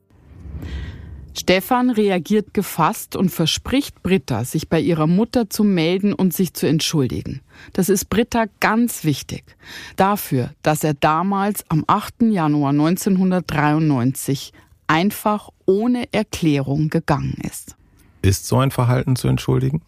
[1.36, 6.66] Stefan reagiert gefasst und verspricht Britta, sich bei ihrer Mutter zu melden und sich zu
[6.66, 7.40] entschuldigen.
[7.72, 9.56] Das ist Britta ganz wichtig.
[9.96, 12.22] Dafür, dass er damals am 8.
[12.30, 14.52] Januar 1993
[14.86, 17.74] einfach ohne Erklärung gegangen ist.
[18.22, 19.82] Ist so ein Verhalten zu entschuldigen?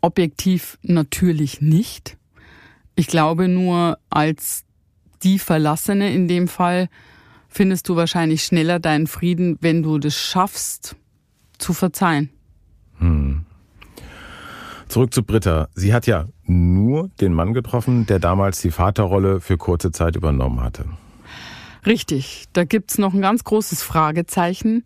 [0.00, 2.16] Objektiv natürlich nicht.
[2.94, 4.64] Ich glaube nur als
[5.24, 6.88] die Verlassene in dem Fall
[7.54, 10.96] findest du wahrscheinlich schneller deinen Frieden, wenn du das schaffst,
[11.58, 12.30] zu verzeihen.
[12.98, 13.46] Hm.
[14.88, 15.68] Zurück zu Britta.
[15.74, 20.60] Sie hat ja nur den Mann getroffen, der damals die Vaterrolle für kurze Zeit übernommen
[20.60, 20.84] hatte.
[21.86, 22.44] Richtig.
[22.52, 24.84] Da gibt's noch ein ganz großes Fragezeichen.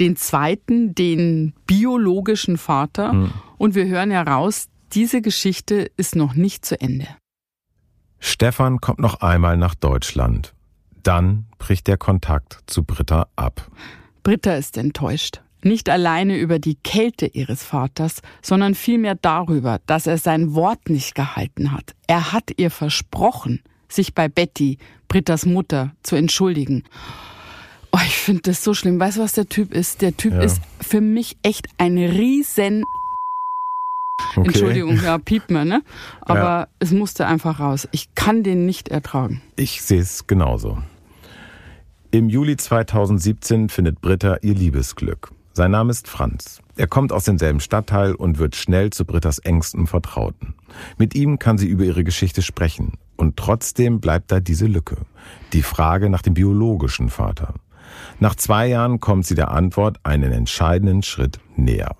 [0.00, 3.12] Den zweiten, den biologischen Vater.
[3.12, 3.32] Hm.
[3.58, 7.06] Und wir hören heraus, diese Geschichte ist noch nicht zu Ende.
[8.18, 10.52] Stefan kommt noch einmal nach Deutschland
[11.02, 13.70] dann bricht der Kontakt zu Britta ab.
[14.22, 15.40] Britta ist enttäuscht.
[15.64, 21.14] Nicht alleine über die Kälte ihres Vaters, sondern vielmehr darüber, dass er sein Wort nicht
[21.14, 21.94] gehalten hat.
[22.08, 26.82] Er hat ihr versprochen, sich bei Betty, Brittas Mutter, zu entschuldigen.
[27.92, 28.98] Oh, ich finde das so schlimm.
[28.98, 30.02] Weißt du, was der Typ ist?
[30.02, 30.40] Der Typ ja.
[30.40, 32.84] ist für mich echt ein riesen
[34.36, 34.48] Okay.
[34.48, 35.82] Entschuldigung, ja, piept mir, ne?
[36.20, 36.68] Aber ja.
[36.78, 37.88] es musste einfach raus.
[37.92, 39.42] Ich kann den nicht ertragen.
[39.56, 40.78] Ich sehe es genauso.
[42.14, 45.32] Im Juli 2017 findet Britta ihr Liebesglück.
[45.54, 46.60] Sein Name ist Franz.
[46.76, 50.52] Er kommt aus demselben Stadtteil und wird schnell zu Brittas engstem Vertrauten.
[50.98, 52.98] Mit ihm kann sie über ihre Geschichte sprechen.
[53.16, 54.98] Und trotzdem bleibt da diese Lücke.
[55.54, 57.54] Die Frage nach dem biologischen Vater.
[58.20, 61.96] Nach zwei Jahren kommt sie der Antwort einen entscheidenden Schritt näher.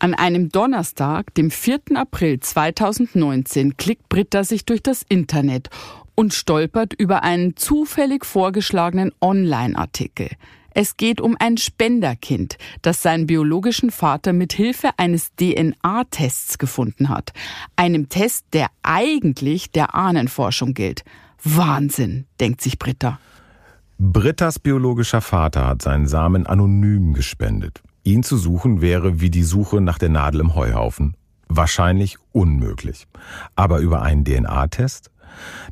[0.00, 1.80] An einem Donnerstag, dem 4.
[1.94, 5.70] April 2019, klickt Britta sich durch das Internet
[6.18, 10.28] und stolpert über einen zufällig vorgeschlagenen Online-Artikel.
[10.74, 17.32] Es geht um ein Spenderkind, das seinen biologischen Vater mit Hilfe eines DNA-Tests gefunden hat.
[17.76, 21.04] Einem Test, der eigentlich der Ahnenforschung gilt.
[21.44, 23.20] Wahnsinn, denkt sich Britta.
[24.00, 27.80] Brittas biologischer Vater hat seinen Samen anonym gespendet.
[28.02, 31.16] Ihn zu suchen wäre wie die Suche nach der Nadel im Heuhaufen.
[31.46, 33.06] Wahrscheinlich unmöglich.
[33.54, 35.12] Aber über einen DNA-Test?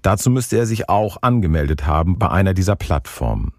[0.03, 3.53] Dazu müsste er sich auch angemeldet haben bei einer dieser Plattformen.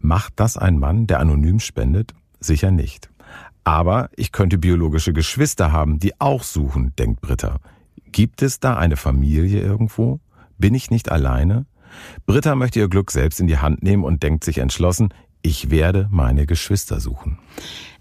[0.00, 2.14] Macht das ein Mann, der anonym spendet?
[2.40, 3.10] Sicher nicht.
[3.64, 7.58] Aber ich könnte biologische Geschwister haben, die auch suchen, denkt Britta.
[8.12, 10.20] Gibt es da eine Familie irgendwo?
[10.58, 11.66] Bin ich nicht alleine?
[12.26, 16.08] Britta möchte ihr Glück selbst in die Hand nehmen und denkt sich entschlossen, Ich werde
[16.10, 17.38] meine Geschwister suchen.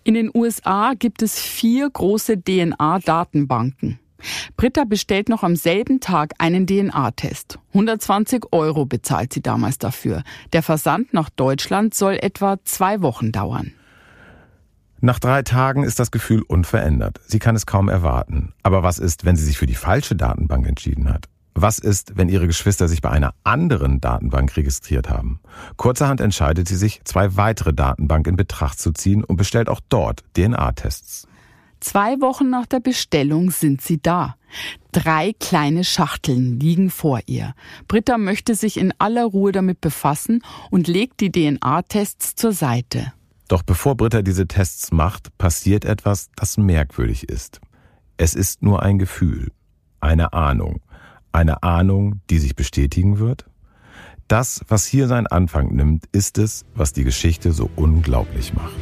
[0.03, 3.99] In den USA gibt es vier große DNA-Datenbanken.
[4.57, 7.59] Britta bestellt noch am selben Tag einen DNA-Test.
[7.73, 10.23] 120 Euro bezahlt sie damals dafür.
[10.53, 13.73] Der Versand nach Deutschland soll etwa zwei Wochen dauern.
[15.01, 17.19] Nach drei Tagen ist das Gefühl unverändert.
[17.27, 18.53] Sie kann es kaum erwarten.
[18.63, 21.25] Aber was ist, wenn sie sich für die falsche Datenbank entschieden hat?
[21.53, 25.39] Was ist, wenn ihre Geschwister sich bei einer anderen Datenbank registriert haben?
[25.77, 30.23] Kurzerhand entscheidet sie sich, zwei weitere Datenbanken in Betracht zu ziehen und bestellt auch dort
[30.35, 31.27] DNA-Tests.
[31.79, 34.35] Zwei Wochen nach der Bestellung sind sie da.
[34.91, 37.53] Drei kleine Schachteln liegen vor ihr.
[37.87, 43.13] Britta möchte sich in aller Ruhe damit befassen und legt die DNA-Tests zur Seite.
[43.47, 47.59] Doch bevor Britta diese Tests macht, passiert etwas, das merkwürdig ist.
[48.17, 49.51] Es ist nur ein Gefühl,
[49.99, 50.81] eine Ahnung,
[51.31, 53.45] eine Ahnung, die sich bestätigen wird.
[54.27, 58.79] Das, was hier seinen Anfang nimmt, ist es, was die Geschichte so unglaublich macht.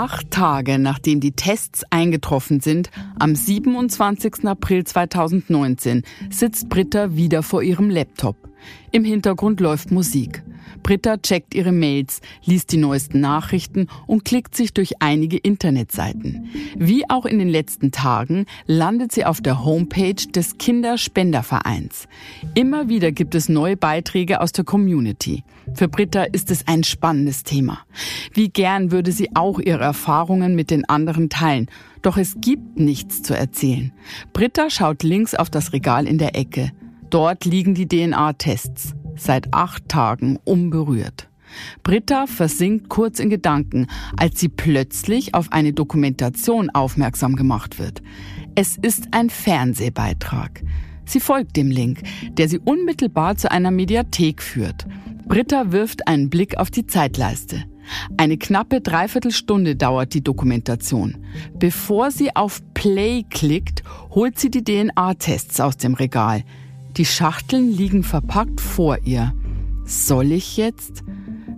[0.00, 2.88] Acht Tage nachdem die Tests eingetroffen sind,
[3.18, 4.44] am 27.
[4.44, 8.47] April 2019, sitzt Britta wieder vor ihrem Laptop.
[8.90, 10.42] Im Hintergrund läuft Musik.
[10.82, 16.48] Britta checkt ihre Mails, liest die neuesten Nachrichten und klickt sich durch einige Internetseiten.
[16.76, 22.08] Wie auch in den letzten Tagen landet sie auf der Homepage des Kinderspendervereins.
[22.54, 25.44] Immer wieder gibt es neue Beiträge aus der Community.
[25.74, 27.80] Für Britta ist es ein spannendes Thema.
[28.32, 31.66] Wie gern würde sie auch ihre Erfahrungen mit den anderen teilen.
[32.02, 33.92] Doch es gibt nichts zu erzählen.
[34.32, 36.72] Britta schaut links auf das Regal in der Ecke.
[37.10, 41.28] Dort liegen die DNA-Tests seit acht Tagen unberührt.
[41.82, 43.86] Britta versinkt kurz in Gedanken,
[44.16, 48.02] als sie plötzlich auf eine Dokumentation aufmerksam gemacht wird.
[48.54, 50.62] Es ist ein Fernsehbeitrag.
[51.06, 52.02] Sie folgt dem Link,
[52.32, 54.86] der sie unmittelbar zu einer Mediathek führt.
[55.26, 57.64] Britta wirft einen Blick auf die Zeitleiste.
[58.18, 61.16] Eine knappe Dreiviertelstunde dauert die Dokumentation.
[61.54, 66.44] Bevor sie auf Play klickt, holt sie die DNA-Tests aus dem Regal.
[66.98, 69.32] Die Schachteln liegen verpackt vor ihr.
[69.84, 71.04] Soll ich jetzt?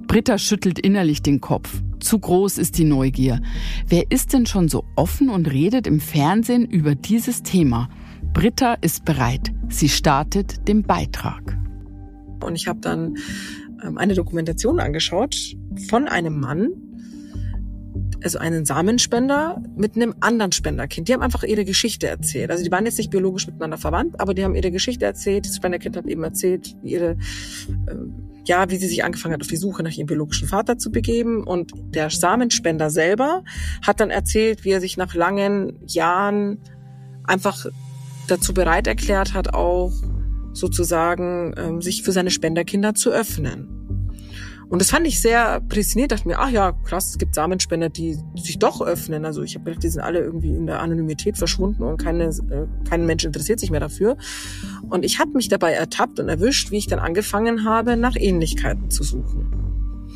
[0.07, 1.80] Britta schüttelt innerlich den Kopf.
[1.99, 3.41] Zu groß ist die Neugier.
[3.88, 7.88] Wer ist denn schon so offen und redet im Fernsehen über dieses Thema?
[8.34, 9.51] Britta ist bereit.
[9.70, 11.57] Sie startet den Beitrag.
[12.45, 13.16] Und ich habe dann
[13.82, 15.57] ähm, eine Dokumentation angeschaut
[15.88, 16.68] von einem Mann,
[18.22, 21.08] also einen Samenspender mit einem anderen Spenderkind.
[21.08, 22.50] Die haben einfach ihre Geschichte erzählt.
[22.50, 25.46] Also die waren jetzt nicht biologisch miteinander verwandt, aber die haben ihre Geschichte erzählt.
[25.46, 27.16] Das Spenderkind hat eben erzählt, wie ihre, äh,
[28.44, 31.44] ja, wie sie sich angefangen hat, auf die Suche nach ihrem biologischen Vater zu begeben.
[31.44, 33.44] Und der Samenspender selber
[33.86, 36.58] hat dann erzählt, wie er sich nach langen Jahren
[37.24, 37.66] einfach
[38.28, 39.92] dazu bereit erklärt hat, auch
[40.52, 43.80] sozusagen ähm, sich für seine Spenderkinder zu öffnen.
[44.70, 48.16] Und das fand ich sehr prädestiniert, dachte mir, ach ja, krass, es gibt Samenspender, die
[48.36, 49.24] sich doch öffnen.
[49.24, 52.66] Also ich habe gedacht, die sind alle irgendwie in der Anonymität verschwunden und keine, äh,
[52.88, 54.16] kein Mensch interessiert sich mehr dafür.
[54.88, 58.90] Und ich habe mich dabei ertappt und erwischt, wie ich dann angefangen habe, nach Ähnlichkeiten
[58.90, 60.06] zu suchen.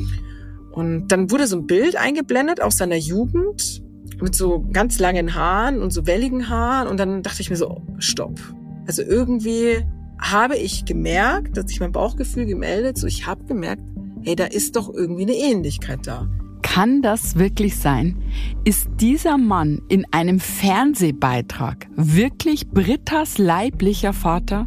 [0.71, 3.83] Und dann wurde so ein Bild eingeblendet aus seiner Jugend
[4.23, 6.87] mit so ganz langen Haaren und so welligen Haaren.
[6.87, 8.39] Und dann dachte ich mir so, stopp.
[8.87, 9.85] Also irgendwie
[10.21, 13.83] habe ich gemerkt, dass sich mein Bauchgefühl gemeldet, so ich habe gemerkt,
[14.25, 16.29] hey, da ist doch irgendwie eine Ähnlichkeit da.
[16.63, 18.17] Kann das wirklich sein?
[18.65, 24.67] Ist dieser Mann in einem Fernsehbeitrag wirklich Brittas leiblicher Vater?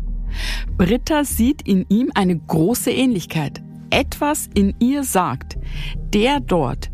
[0.78, 3.62] Britta sieht in ihm eine große Ähnlichkeit.
[3.89, 5.58] Etwas in ihr sagt,
[6.14, 6.91] der dort,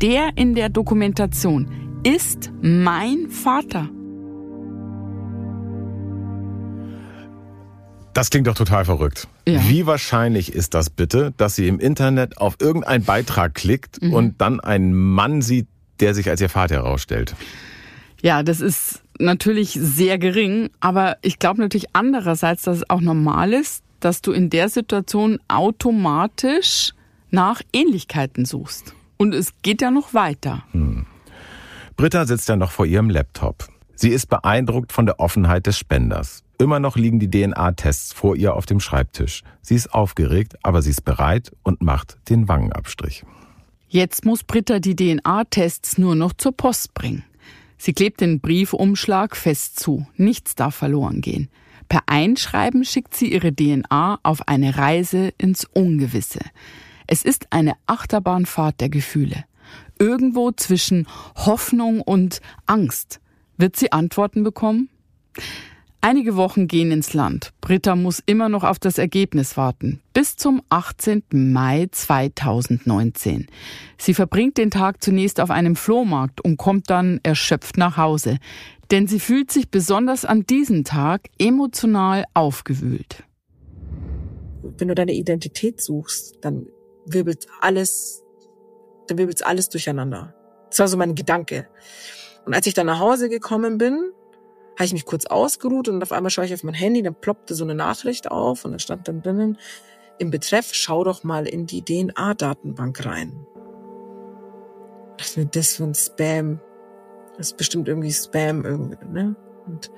[0.00, 3.90] der in der Dokumentation ist mein Vater.
[8.14, 9.26] Das klingt doch total verrückt.
[9.46, 9.60] Ja.
[9.68, 14.14] Wie wahrscheinlich ist das bitte, dass sie im Internet auf irgendeinen Beitrag klickt mhm.
[14.14, 15.66] und dann einen Mann sieht,
[15.98, 17.34] der sich als ihr Vater herausstellt?
[18.22, 23.52] Ja, das ist natürlich sehr gering, aber ich glaube natürlich andererseits, dass es auch normal
[23.52, 26.92] ist, dass du in der Situation automatisch
[27.30, 28.94] nach Ähnlichkeiten suchst.
[29.16, 30.62] Und es geht ja noch weiter.
[30.70, 31.06] Hm.
[31.96, 33.68] Britta sitzt ja noch vor ihrem Laptop.
[33.96, 36.43] Sie ist beeindruckt von der Offenheit des Spenders.
[36.58, 39.42] Immer noch liegen die DNA-Tests vor ihr auf dem Schreibtisch.
[39.60, 43.24] Sie ist aufgeregt, aber sie ist bereit und macht den Wangenabstrich.
[43.88, 47.24] Jetzt muss Britta die DNA-Tests nur noch zur Post bringen.
[47.76, 50.06] Sie klebt den Briefumschlag fest zu.
[50.16, 51.48] Nichts darf verloren gehen.
[51.88, 56.40] Per Einschreiben schickt sie ihre DNA auf eine Reise ins Ungewisse.
[57.06, 59.44] Es ist eine Achterbahnfahrt der Gefühle.
[59.98, 63.20] Irgendwo zwischen Hoffnung und Angst.
[63.56, 64.88] Wird sie Antworten bekommen?
[66.06, 67.54] Einige Wochen gehen ins Land.
[67.62, 70.02] Britta muss immer noch auf das Ergebnis warten.
[70.12, 71.22] Bis zum 18.
[71.32, 73.46] Mai 2019.
[73.96, 78.36] Sie verbringt den Tag zunächst auf einem Flohmarkt und kommt dann erschöpft nach Hause.
[78.90, 83.24] Denn sie fühlt sich besonders an diesem Tag emotional aufgewühlt.
[84.76, 86.66] Wenn du deine Identität suchst, dann
[87.06, 88.22] wirbelt alles,
[89.06, 90.34] dann wirbelt alles durcheinander.
[90.68, 91.66] Das war so mein Gedanke.
[92.44, 94.12] Und als ich dann nach Hause gekommen bin,
[94.74, 97.54] habe ich mich kurz ausgeruht und auf einmal schaue ich auf mein Handy, dann ploppte
[97.54, 99.58] so eine Nachricht auf und da stand dann drinnen,
[100.18, 103.46] im Betreff, schau doch mal in die DNA-Datenbank rein.
[105.18, 106.60] Was ist denn das für ein Spam?
[107.36, 109.36] Das ist bestimmt irgendwie Spam irgendwie, ne?
[109.66, 109.90] Und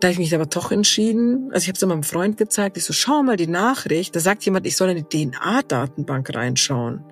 [0.00, 2.84] da habe ich mich aber doch entschieden, also ich habe es meinem Freund gezeigt, ich
[2.84, 7.04] so, schau mal die Nachricht, da sagt jemand, ich soll in die DNA-Datenbank reinschauen.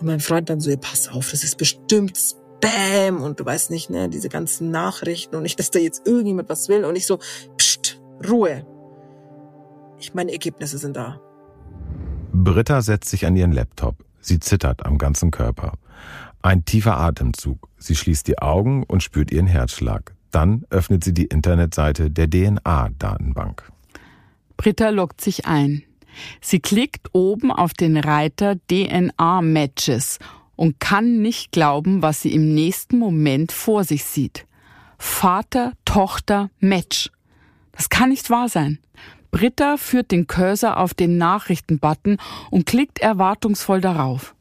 [0.00, 2.18] Und mein Freund dann so, ja, pass auf, das ist bestimmt
[2.58, 2.88] Spam.
[3.08, 6.48] Bam und du weißt nicht, ne, diese ganzen Nachrichten und nicht, dass da jetzt irgendjemand
[6.48, 7.18] was will und ich so,
[7.56, 8.66] pst, Ruhe.
[9.98, 11.20] Ich meine Ergebnisse sind da.
[12.32, 13.96] Britta setzt sich an ihren Laptop.
[14.20, 15.72] Sie zittert am ganzen Körper.
[16.42, 17.68] Ein tiefer Atemzug.
[17.78, 20.14] Sie schließt die Augen und spürt ihren Herzschlag.
[20.30, 23.72] Dann öffnet sie die Internetseite der DNA-Datenbank.
[24.56, 25.82] Britta loggt sich ein.
[26.40, 30.18] Sie klickt oben auf den Reiter DNA-Matches
[30.58, 34.44] und kann nicht glauben, was sie im nächsten Moment vor sich sieht.
[34.98, 37.10] Vater, Tochter, Match.
[37.70, 38.80] Das kann nicht wahr sein.
[39.30, 42.18] Britta führt den Cursor auf den Nachrichtenbutton
[42.50, 44.34] und klickt erwartungsvoll darauf.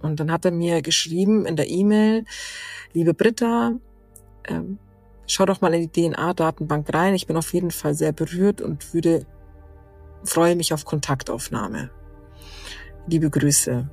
[0.00, 2.24] Und dann hat er mir geschrieben in der E-Mail,
[2.92, 3.72] liebe Britta,
[4.46, 4.78] ähm,
[5.26, 7.14] schau doch mal in die DNA-Datenbank rein.
[7.14, 9.26] Ich bin auf jeden Fall sehr berührt und würde,
[10.22, 11.90] freue mich auf Kontaktaufnahme.
[13.08, 13.90] Liebe Grüße.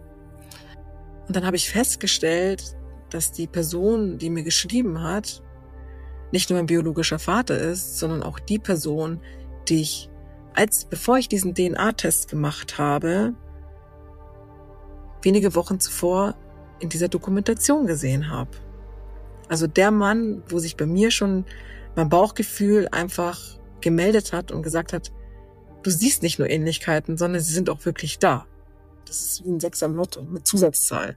[1.29, 2.75] Und dann habe ich festgestellt,
[3.11, 5.43] dass die Person, die mir geschrieben hat,
[6.31, 9.21] nicht nur mein biologischer Vater ist, sondern auch die Person,
[9.67, 10.09] die ich,
[10.55, 13.35] als bevor ich diesen DNA-Test gemacht habe,
[15.21, 16.35] wenige Wochen zuvor
[16.79, 18.49] in dieser Dokumentation gesehen habe.
[19.49, 21.45] Also der Mann, wo sich bei mir schon
[21.95, 23.39] mein Bauchgefühl einfach
[23.81, 25.11] gemeldet hat und gesagt hat,
[25.83, 28.47] du siehst nicht nur Ähnlichkeiten, sondern sie sind auch wirklich da.
[29.09, 31.15] Das ist wie ein Sechser im Lotto mit Zusatzzahl.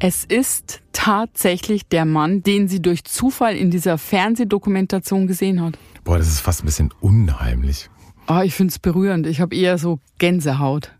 [0.00, 5.78] Es ist tatsächlich der Mann, den sie durch Zufall in dieser Fernsehdokumentation gesehen hat.
[6.02, 7.88] Boah, das ist fast ein bisschen unheimlich.
[8.26, 9.28] Oh, ich find's berührend.
[9.28, 10.90] Ich habe eher so Gänsehaut.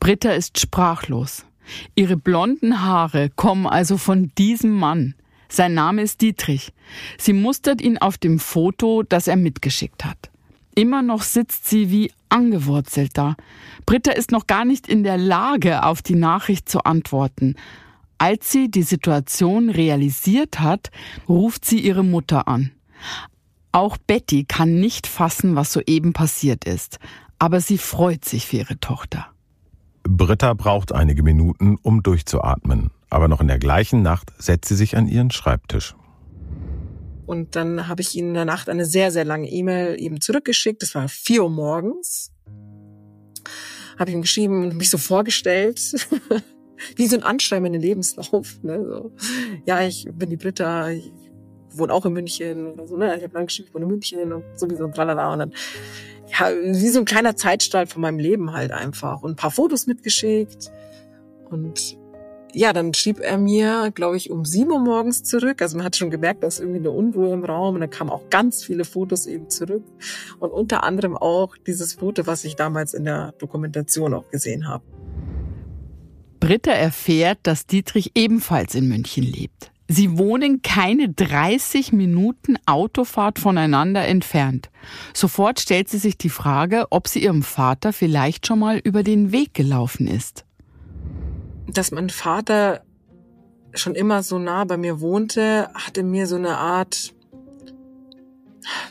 [0.00, 1.46] Britta ist sprachlos.
[1.94, 5.14] Ihre blonden Haare kommen also von diesem Mann.
[5.48, 6.74] Sein Name ist Dietrich.
[7.16, 10.29] Sie mustert ihn auf dem Foto, das er mitgeschickt hat.
[10.80, 13.36] Immer noch sitzt sie wie angewurzelt da.
[13.84, 17.56] Britta ist noch gar nicht in der Lage, auf die Nachricht zu antworten.
[18.16, 20.90] Als sie die Situation realisiert hat,
[21.28, 22.70] ruft sie ihre Mutter an.
[23.72, 26.98] Auch Betty kann nicht fassen, was soeben passiert ist,
[27.38, 29.26] aber sie freut sich für ihre Tochter.
[30.04, 34.96] Britta braucht einige Minuten, um durchzuatmen, aber noch in der gleichen Nacht setzt sie sich
[34.96, 35.94] an ihren Schreibtisch.
[37.30, 40.82] Und dann habe ich ihnen in der Nacht eine sehr, sehr lange E-Mail eben zurückgeschickt.
[40.82, 42.32] Das war vier Uhr morgens.
[43.96, 46.08] Habe ich ihm geschrieben und mich so vorgestellt.
[46.96, 48.60] Wie so ein Anschreiben in den Lebenslauf.
[48.64, 48.84] Ne?
[48.84, 49.12] So,
[49.64, 51.12] ja, ich bin die Britta, ich
[51.70, 52.96] wohne auch in München oder so.
[52.96, 53.16] Ne?
[53.16, 55.32] Ich habe lange geschrieben, ich wohne in München und sowieso und tralala.
[55.32, 55.52] Und dann,
[56.36, 59.22] ja, wie so ein kleiner Zeitstrahl von meinem Leben halt einfach.
[59.22, 60.72] Und ein paar Fotos mitgeschickt.
[61.48, 61.96] Und
[62.54, 65.62] ja, dann schrieb er mir, glaube ich, um sieben Uhr morgens zurück.
[65.62, 67.74] Also man hat schon gemerkt, dass irgendwie eine Unruhe im Raum.
[67.74, 69.84] Und dann kamen auch ganz viele Fotos eben zurück.
[70.38, 74.84] Und unter anderem auch dieses Foto, was ich damals in der Dokumentation auch gesehen habe.
[76.40, 79.70] Britta erfährt, dass Dietrich ebenfalls in München lebt.
[79.92, 84.70] Sie wohnen keine 30 Minuten Autofahrt voneinander entfernt.
[85.12, 89.32] Sofort stellt sie sich die Frage, ob sie ihrem Vater vielleicht schon mal über den
[89.32, 90.44] Weg gelaufen ist.
[91.72, 92.82] Dass mein Vater
[93.74, 97.14] schon immer so nah bei mir wohnte, hatte mir so eine Art,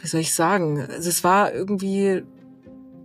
[0.01, 2.23] wie soll ich sagen, es war irgendwie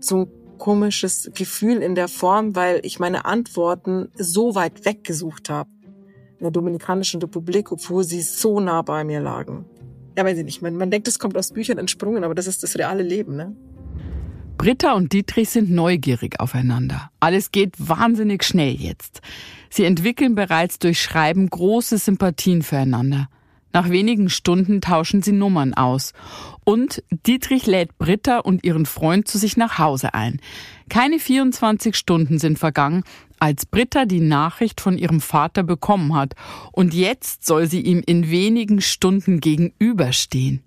[0.00, 5.70] so ein komisches Gefühl in der Form, weil ich meine Antworten so weit weggesucht habe
[6.38, 9.64] in der Dominikanischen Republik, obwohl sie so nah bei mir lagen.
[10.16, 10.62] Ja, weiß ich nicht.
[10.62, 13.56] Man, man denkt, es kommt aus Büchern entsprungen, aber das ist das reale Leben, ne?
[14.56, 17.10] Britta und Dietrich sind neugierig aufeinander.
[17.18, 19.20] Alles geht wahnsinnig schnell jetzt.
[19.76, 23.28] Sie entwickeln bereits durch Schreiben große Sympathien füreinander.
[23.72, 26.12] Nach wenigen Stunden tauschen sie Nummern aus.
[26.62, 30.40] Und Dietrich lädt Britta und ihren Freund zu sich nach Hause ein.
[30.88, 33.02] Keine 24 Stunden sind vergangen,
[33.40, 36.36] als Britta die Nachricht von ihrem Vater bekommen hat.
[36.70, 40.62] Und jetzt soll sie ihm in wenigen Stunden gegenüberstehen.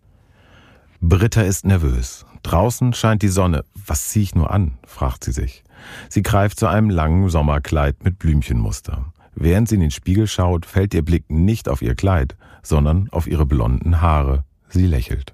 [0.99, 2.26] Britta ist nervös.
[2.43, 3.64] Draußen scheint die Sonne.
[3.74, 4.74] Was ziehe ich nur an?
[4.86, 5.64] fragt sie sich.
[6.09, 9.11] Sie greift zu einem langen Sommerkleid mit Blümchenmuster.
[9.36, 13.28] Während sie in den Spiegel schaut, fällt ihr Blick nicht auf ihr Kleid, sondern auf
[13.28, 14.43] ihre blonden Haare.
[14.69, 15.34] Sie lächelt.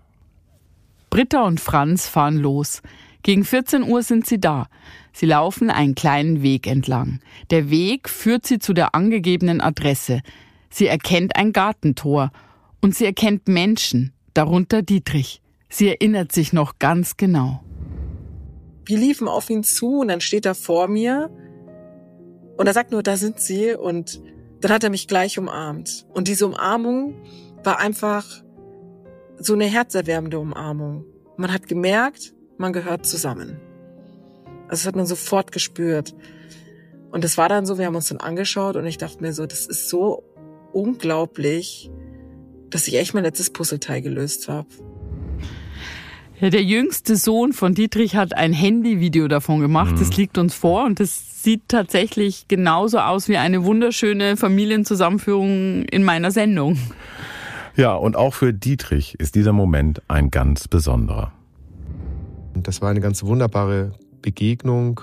[1.10, 2.82] Britta und Franz fahren los.
[3.22, 4.68] Gegen 14 Uhr sind sie da.
[5.14, 7.22] Sie laufen einen kleinen Weg entlang.
[7.50, 10.22] Der Weg führt sie zu der angegebenen Adresse.
[10.70, 12.32] Sie erkennt ein Gartentor
[12.82, 15.42] und sie erkennt Menschen, darunter Dietrich.
[15.70, 17.63] Sie erinnert sich noch ganz genau.
[18.86, 21.30] Wir liefen auf ihn zu und dann steht er vor mir
[22.58, 24.22] und er sagt nur, da sind sie und
[24.62, 26.06] dann hat er mich gleich umarmt.
[26.14, 27.16] Und diese Umarmung
[27.64, 28.26] war einfach
[29.38, 31.06] so eine herzerwärmende Umarmung.
[31.38, 33.60] Man hat gemerkt, man gehört zusammen.
[34.68, 36.16] Also das hat man sofort gespürt.
[37.12, 39.46] Und das war dann so, wir haben uns dann angeschaut und ich dachte mir so,
[39.46, 40.24] das ist so
[40.72, 41.92] unglaublich,
[42.70, 44.68] dass ich echt mein letztes Puzzleteil gelöst habe.
[46.44, 49.94] Ja, der jüngste Sohn von Dietrich hat ein Handyvideo davon gemacht.
[49.94, 50.00] Mhm.
[50.00, 56.04] Das liegt uns vor und das sieht tatsächlich genauso aus wie eine wunderschöne Familienzusammenführung in
[56.04, 56.78] meiner Sendung.
[57.78, 61.32] Ja, und auch für Dietrich ist dieser Moment ein ganz besonderer.
[62.56, 65.00] Das war eine ganz wunderbare Begegnung,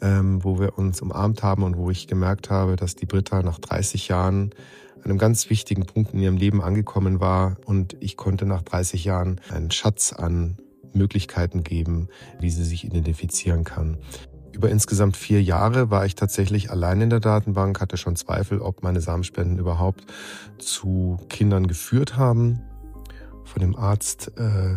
[0.00, 3.58] ähm, wo wir uns umarmt haben und wo ich gemerkt habe, dass die Britta nach
[3.58, 4.50] 30 Jahren
[4.96, 9.04] an einem ganz wichtigen Punkt in ihrem Leben angekommen war und ich konnte nach 30
[9.04, 10.56] Jahren einen Schatz an
[10.94, 12.08] Möglichkeiten geben,
[12.40, 13.98] wie sie sich identifizieren kann.
[14.52, 18.84] Über insgesamt vier Jahre war ich tatsächlich allein in der Datenbank, hatte schon Zweifel, ob
[18.84, 20.04] meine Samenspenden überhaupt
[20.58, 22.60] zu Kindern geführt haben.
[23.44, 24.76] Von dem Arzt äh,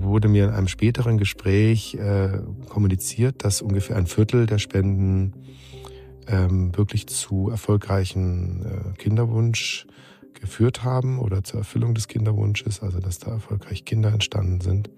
[0.00, 5.34] wurde mir in einem späteren Gespräch äh, kommuniziert, dass ungefähr ein Viertel der Spenden
[6.28, 9.86] ähm, wirklich zu erfolgreichen äh, Kinderwunsch
[10.34, 14.90] geführt haben oder zur Erfüllung des Kinderwunsches, also dass da erfolgreich Kinder entstanden sind.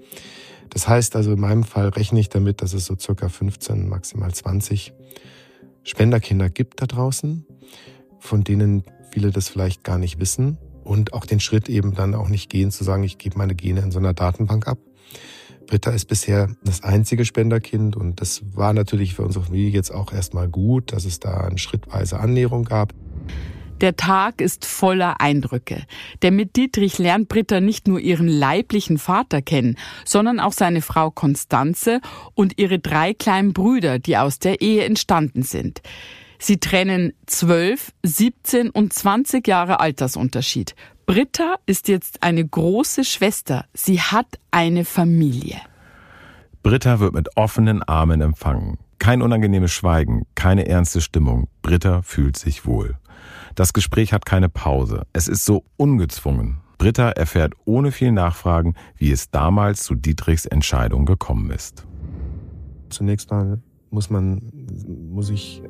[0.71, 4.33] Das heißt also, in meinem Fall rechne ich damit, dass es so circa 15, maximal
[4.33, 4.93] 20
[5.85, 7.47] Spenderkinder gibt da draußen,
[8.19, 10.59] von denen viele das vielleicht gar nicht wissen
[10.89, 13.81] und auch den Schritt eben dann auch nicht gehen, zu sagen, ich gebe meine Gene
[13.81, 14.79] in so einer Datenbank ab.
[15.67, 20.15] Britta ist bisher das einzige Spenderkind und das war natürlich für unsere Familie jetzt auch
[20.15, 22.95] erstmal gut, dass es da eine schrittweise Annäherung gab.
[23.83, 25.85] Der Tag ist voller Eindrücke.
[26.23, 31.11] Denn mit Dietrich lernt Britta nicht nur ihren leiblichen Vater kennen, sondern auch seine Frau
[31.11, 32.01] Konstanze
[32.35, 35.83] und ihre drei kleinen Brüder, die aus der Ehe entstanden sind.
[36.39, 40.75] Sie trennen 12, 17 und 20 Jahre Altersunterschied.
[41.07, 43.65] Britta ist jetzt eine große Schwester.
[43.75, 45.57] Sie hat eine Familie.
[46.63, 48.79] Britta wird mit offenen Armen empfangen.
[48.99, 51.49] Kein unangenehmes Schweigen, keine ernste Stimmung.
[51.63, 52.99] Britta fühlt sich wohl.
[53.55, 55.07] Das Gespräch hat keine Pause.
[55.13, 56.61] Es ist so ungezwungen.
[56.79, 61.87] Britta erfährt ohne viel Nachfragen, wie es damals zu Dietrichs Entscheidung gekommen ist.
[62.91, 63.61] Zunächst mal
[63.91, 64.43] muss man,
[65.11, 65.63] muss ich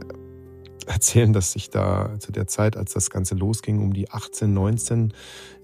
[0.88, 5.12] erzählen, dass ich da zu der Zeit, als das Ganze losging, um die 18, 19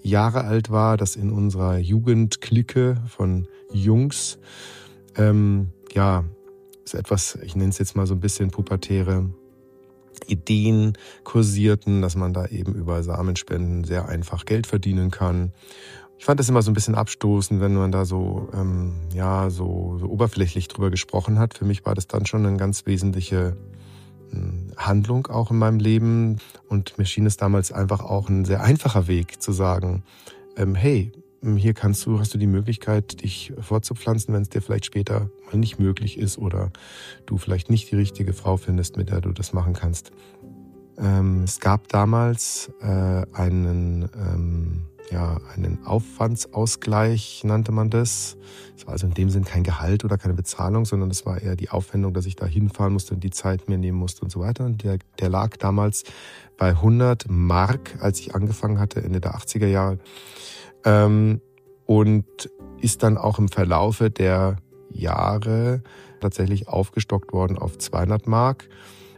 [0.02, 4.38] Jahre alt war, dass in unserer Jugendklicke von Jungs,
[5.16, 6.24] ähm, ja,
[6.84, 9.30] ist etwas, ich nenne es jetzt mal so ein bisschen pubertäre
[10.26, 10.94] Ideen
[11.24, 15.52] kursierten, dass man da eben über Samenspenden sehr einfach Geld verdienen kann.
[16.18, 19.98] Ich fand das immer so ein bisschen abstoßend, wenn man da so, ähm, ja, so,
[19.98, 21.54] so oberflächlich drüber gesprochen hat.
[21.54, 23.56] Für mich war das dann schon eine ganz wesentliche
[24.76, 26.38] Handlung auch in meinem Leben.
[26.68, 30.02] Und mir schien es damals einfach auch ein sehr einfacher Weg zu sagen,
[30.56, 31.12] ähm, hey,
[31.56, 35.58] hier kannst du, hast du die Möglichkeit, dich fortzupflanzen, wenn es dir vielleicht später mal
[35.58, 36.70] nicht möglich ist oder
[37.26, 40.10] du vielleicht nicht die richtige Frau findest, mit der du das machen kannst.
[40.96, 48.36] Ähm, es gab damals äh, einen, ähm, ja, einen Aufwandsausgleich, nannte man das.
[48.76, 51.56] Es war also in dem Sinn kein Gehalt oder keine Bezahlung, sondern es war eher
[51.56, 54.40] die Aufwendung, dass ich da hinfahren musste und die Zeit mir nehmen musste und so
[54.40, 54.64] weiter.
[54.64, 56.04] Und der, der lag damals
[56.56, 59.98] bei 100 Mark, als ich angefangen hatte, Ende der 80er Jahre.
[60.84, 61.40] Ähm,
[61.86, 62.24] und
[62.80, 64.56] ist dann auch im Verlaufe der
[64.90, 65.82] Jahre
[66.20, 68.68] tatsächlich aufgestockt worden auf 200 Mark.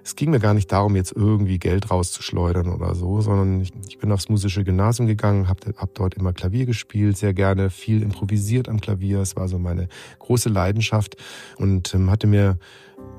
[0.06, 3.98] Es ging mir gar nicht darum, jetzt irgendwie Geld rauszuschleudern oder so, sondern ich, ich
[3.98, 8.68] bin aufs musische Gymnasium gegangen, habe hab dort immer Klavier gespielt, sehr gerne viel improvisiert
[8.68, 9.18] am Klavier.
[9.18, 9.88] Es war so meine
[10.20, 11.16] große Leidenschaft
[11.58, 12.56] und ähm, hatte mir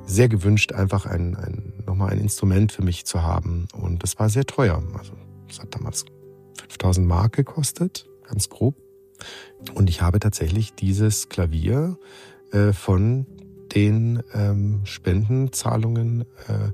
[0.05, 3.67] sehr gewünscht, einfach ein, ein, nochmal ein Instrument für mich zu haben.
[3.73, 4.81] Und das war sehr teuer.
[4.97, 5.11] Also,
[5.49, 6.05] das hat damals
[6.69, 8.77] 5000 Mark gekostet ganz grob.
[9.73, 11.97] Und ich habe tatsächlich dieses Klavier
[12.53, 13.25] äh, von
[13.75, 16.71] den ähm, Spendenzahlungen äh,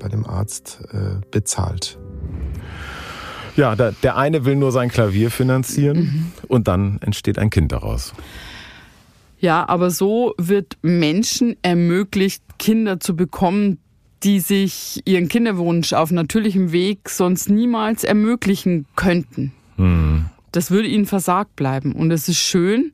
[0.00, 1.98] bei dem Arzt äh, bezahlt.
[3.56, 6.32] Ja, da, der eine will nur sein Klavier finanzieren mhm.
[6.48, 8.12] und dann entsteht ein Kind daraus.
[9.38, 13.78] Ja, aber so wird Menschen ermöglicht, Kinder zu bekommen,
[14.22, 19.52] die sich ihren Kinderwunsch auf natürlichem Weg sonst niemals ermöglichen könnten.
[19.76, 20.26] Mhm.
[20.52, 21.92] Das würde ihnen versagt bleiben.
[21.92, 22.92] Und es ist schön,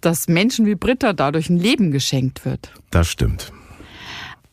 [0.00, 2.72] dass Menschen wie Britta dadurch ein Leben geschenkt wird.
[2.90, 3.52] Das stimmt.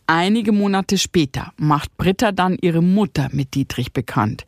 [0.08, 4.46] Einige Monate später macht Britta dann ihre Mutter mit Dietrich bekannt.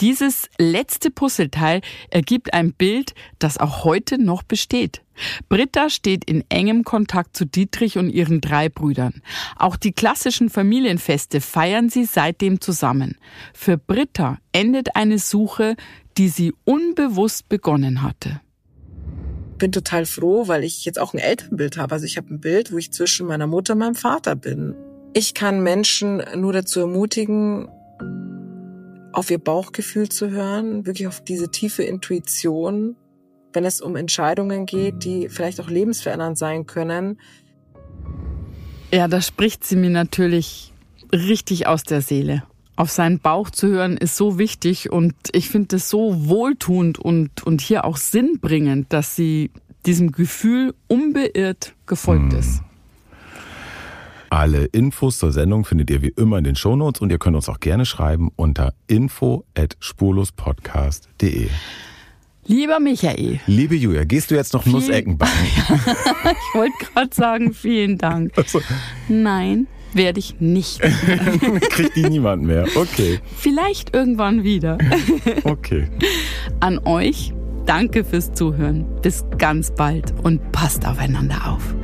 [0.00, 1.80] Dieses letzte Puzzleteil
[2.10, 5.02] ergibt ein Bild, das auch heute noch besteht.
[5.48, 9.22] Britta steht in engem Kontakt zu Dietrich und ihren drei Brüdern.
[9.56, 13.16] Auch die klassischen Familienfeste feiern sie seitdem zusammen.
[13.54, 15.76] Für Britta endet eine Suche,
[16.18, 18.40] die sie unbewusst begonnen hatte
[19.58, 21.94] bin total froh, weil ich jetzt auch ein Elternbild habe.
[21.94, 24.74] Also ich habe ein Bild, wo ich zwischen meiner Mutter und meinem Vater bin.
[25.14, 27.68] Ich kann Menschen nur dazu ermutigen,
[29.12, 32.96] auf ihr Bauchgefühl zu hören, wirklich auf diese tiefe Intuition,
[33.54, 37.18] wenn es um Entscheidungen geht, die vielleicht auch lebensverändernd sein können.
[38.92, 40.74] Ja, da spricht sie mir natürlich
[41.12, 42.42] richtig aus der Seele.
[42.76, 47.42] Auf seinen Bauch zu hören ist so wichtig und ich finde es so wohltuend und,
[47.42, 49.50] und hier auch sinnbringend, dass sie
[49.86, 52.38] diesem Gefühl unbeirrt gefolgt hm.
[52.38, 52.60] ist.
[54.28, 57.48] Alle Infos zur Sendung findet ihr wie immer in den Shownotes und ihr könnt uns
[57.48, 61.48] auch gerne schreiben unter info@spurlospodcast.de.
[62.48, 63.40] Lieber Michael.
[63.46, 65.32] Liebe Julia, gehst du jetzt noch Nussecken backen?
[65.46, 68.32] ich wollte gerade sagen, vielen Dank.
[68.36, 68.60] Also.
[69.08, 69.66] Nein,
[69.96, 70.80] werde ich nicht.
[71.70, 72.66] Kriegt die niemand mehr.
[72.74, 73.20] Okay.
[73.36, 74.78] Vielleicht irgendwann wieder.
[75.44, 75.88] okay.
[76.60, 77.32] An euch,
[77.64, 78.86] danke fürs Zuhören.
[79.02, 81.74] Bis ganz bald und passt aufeinander auf.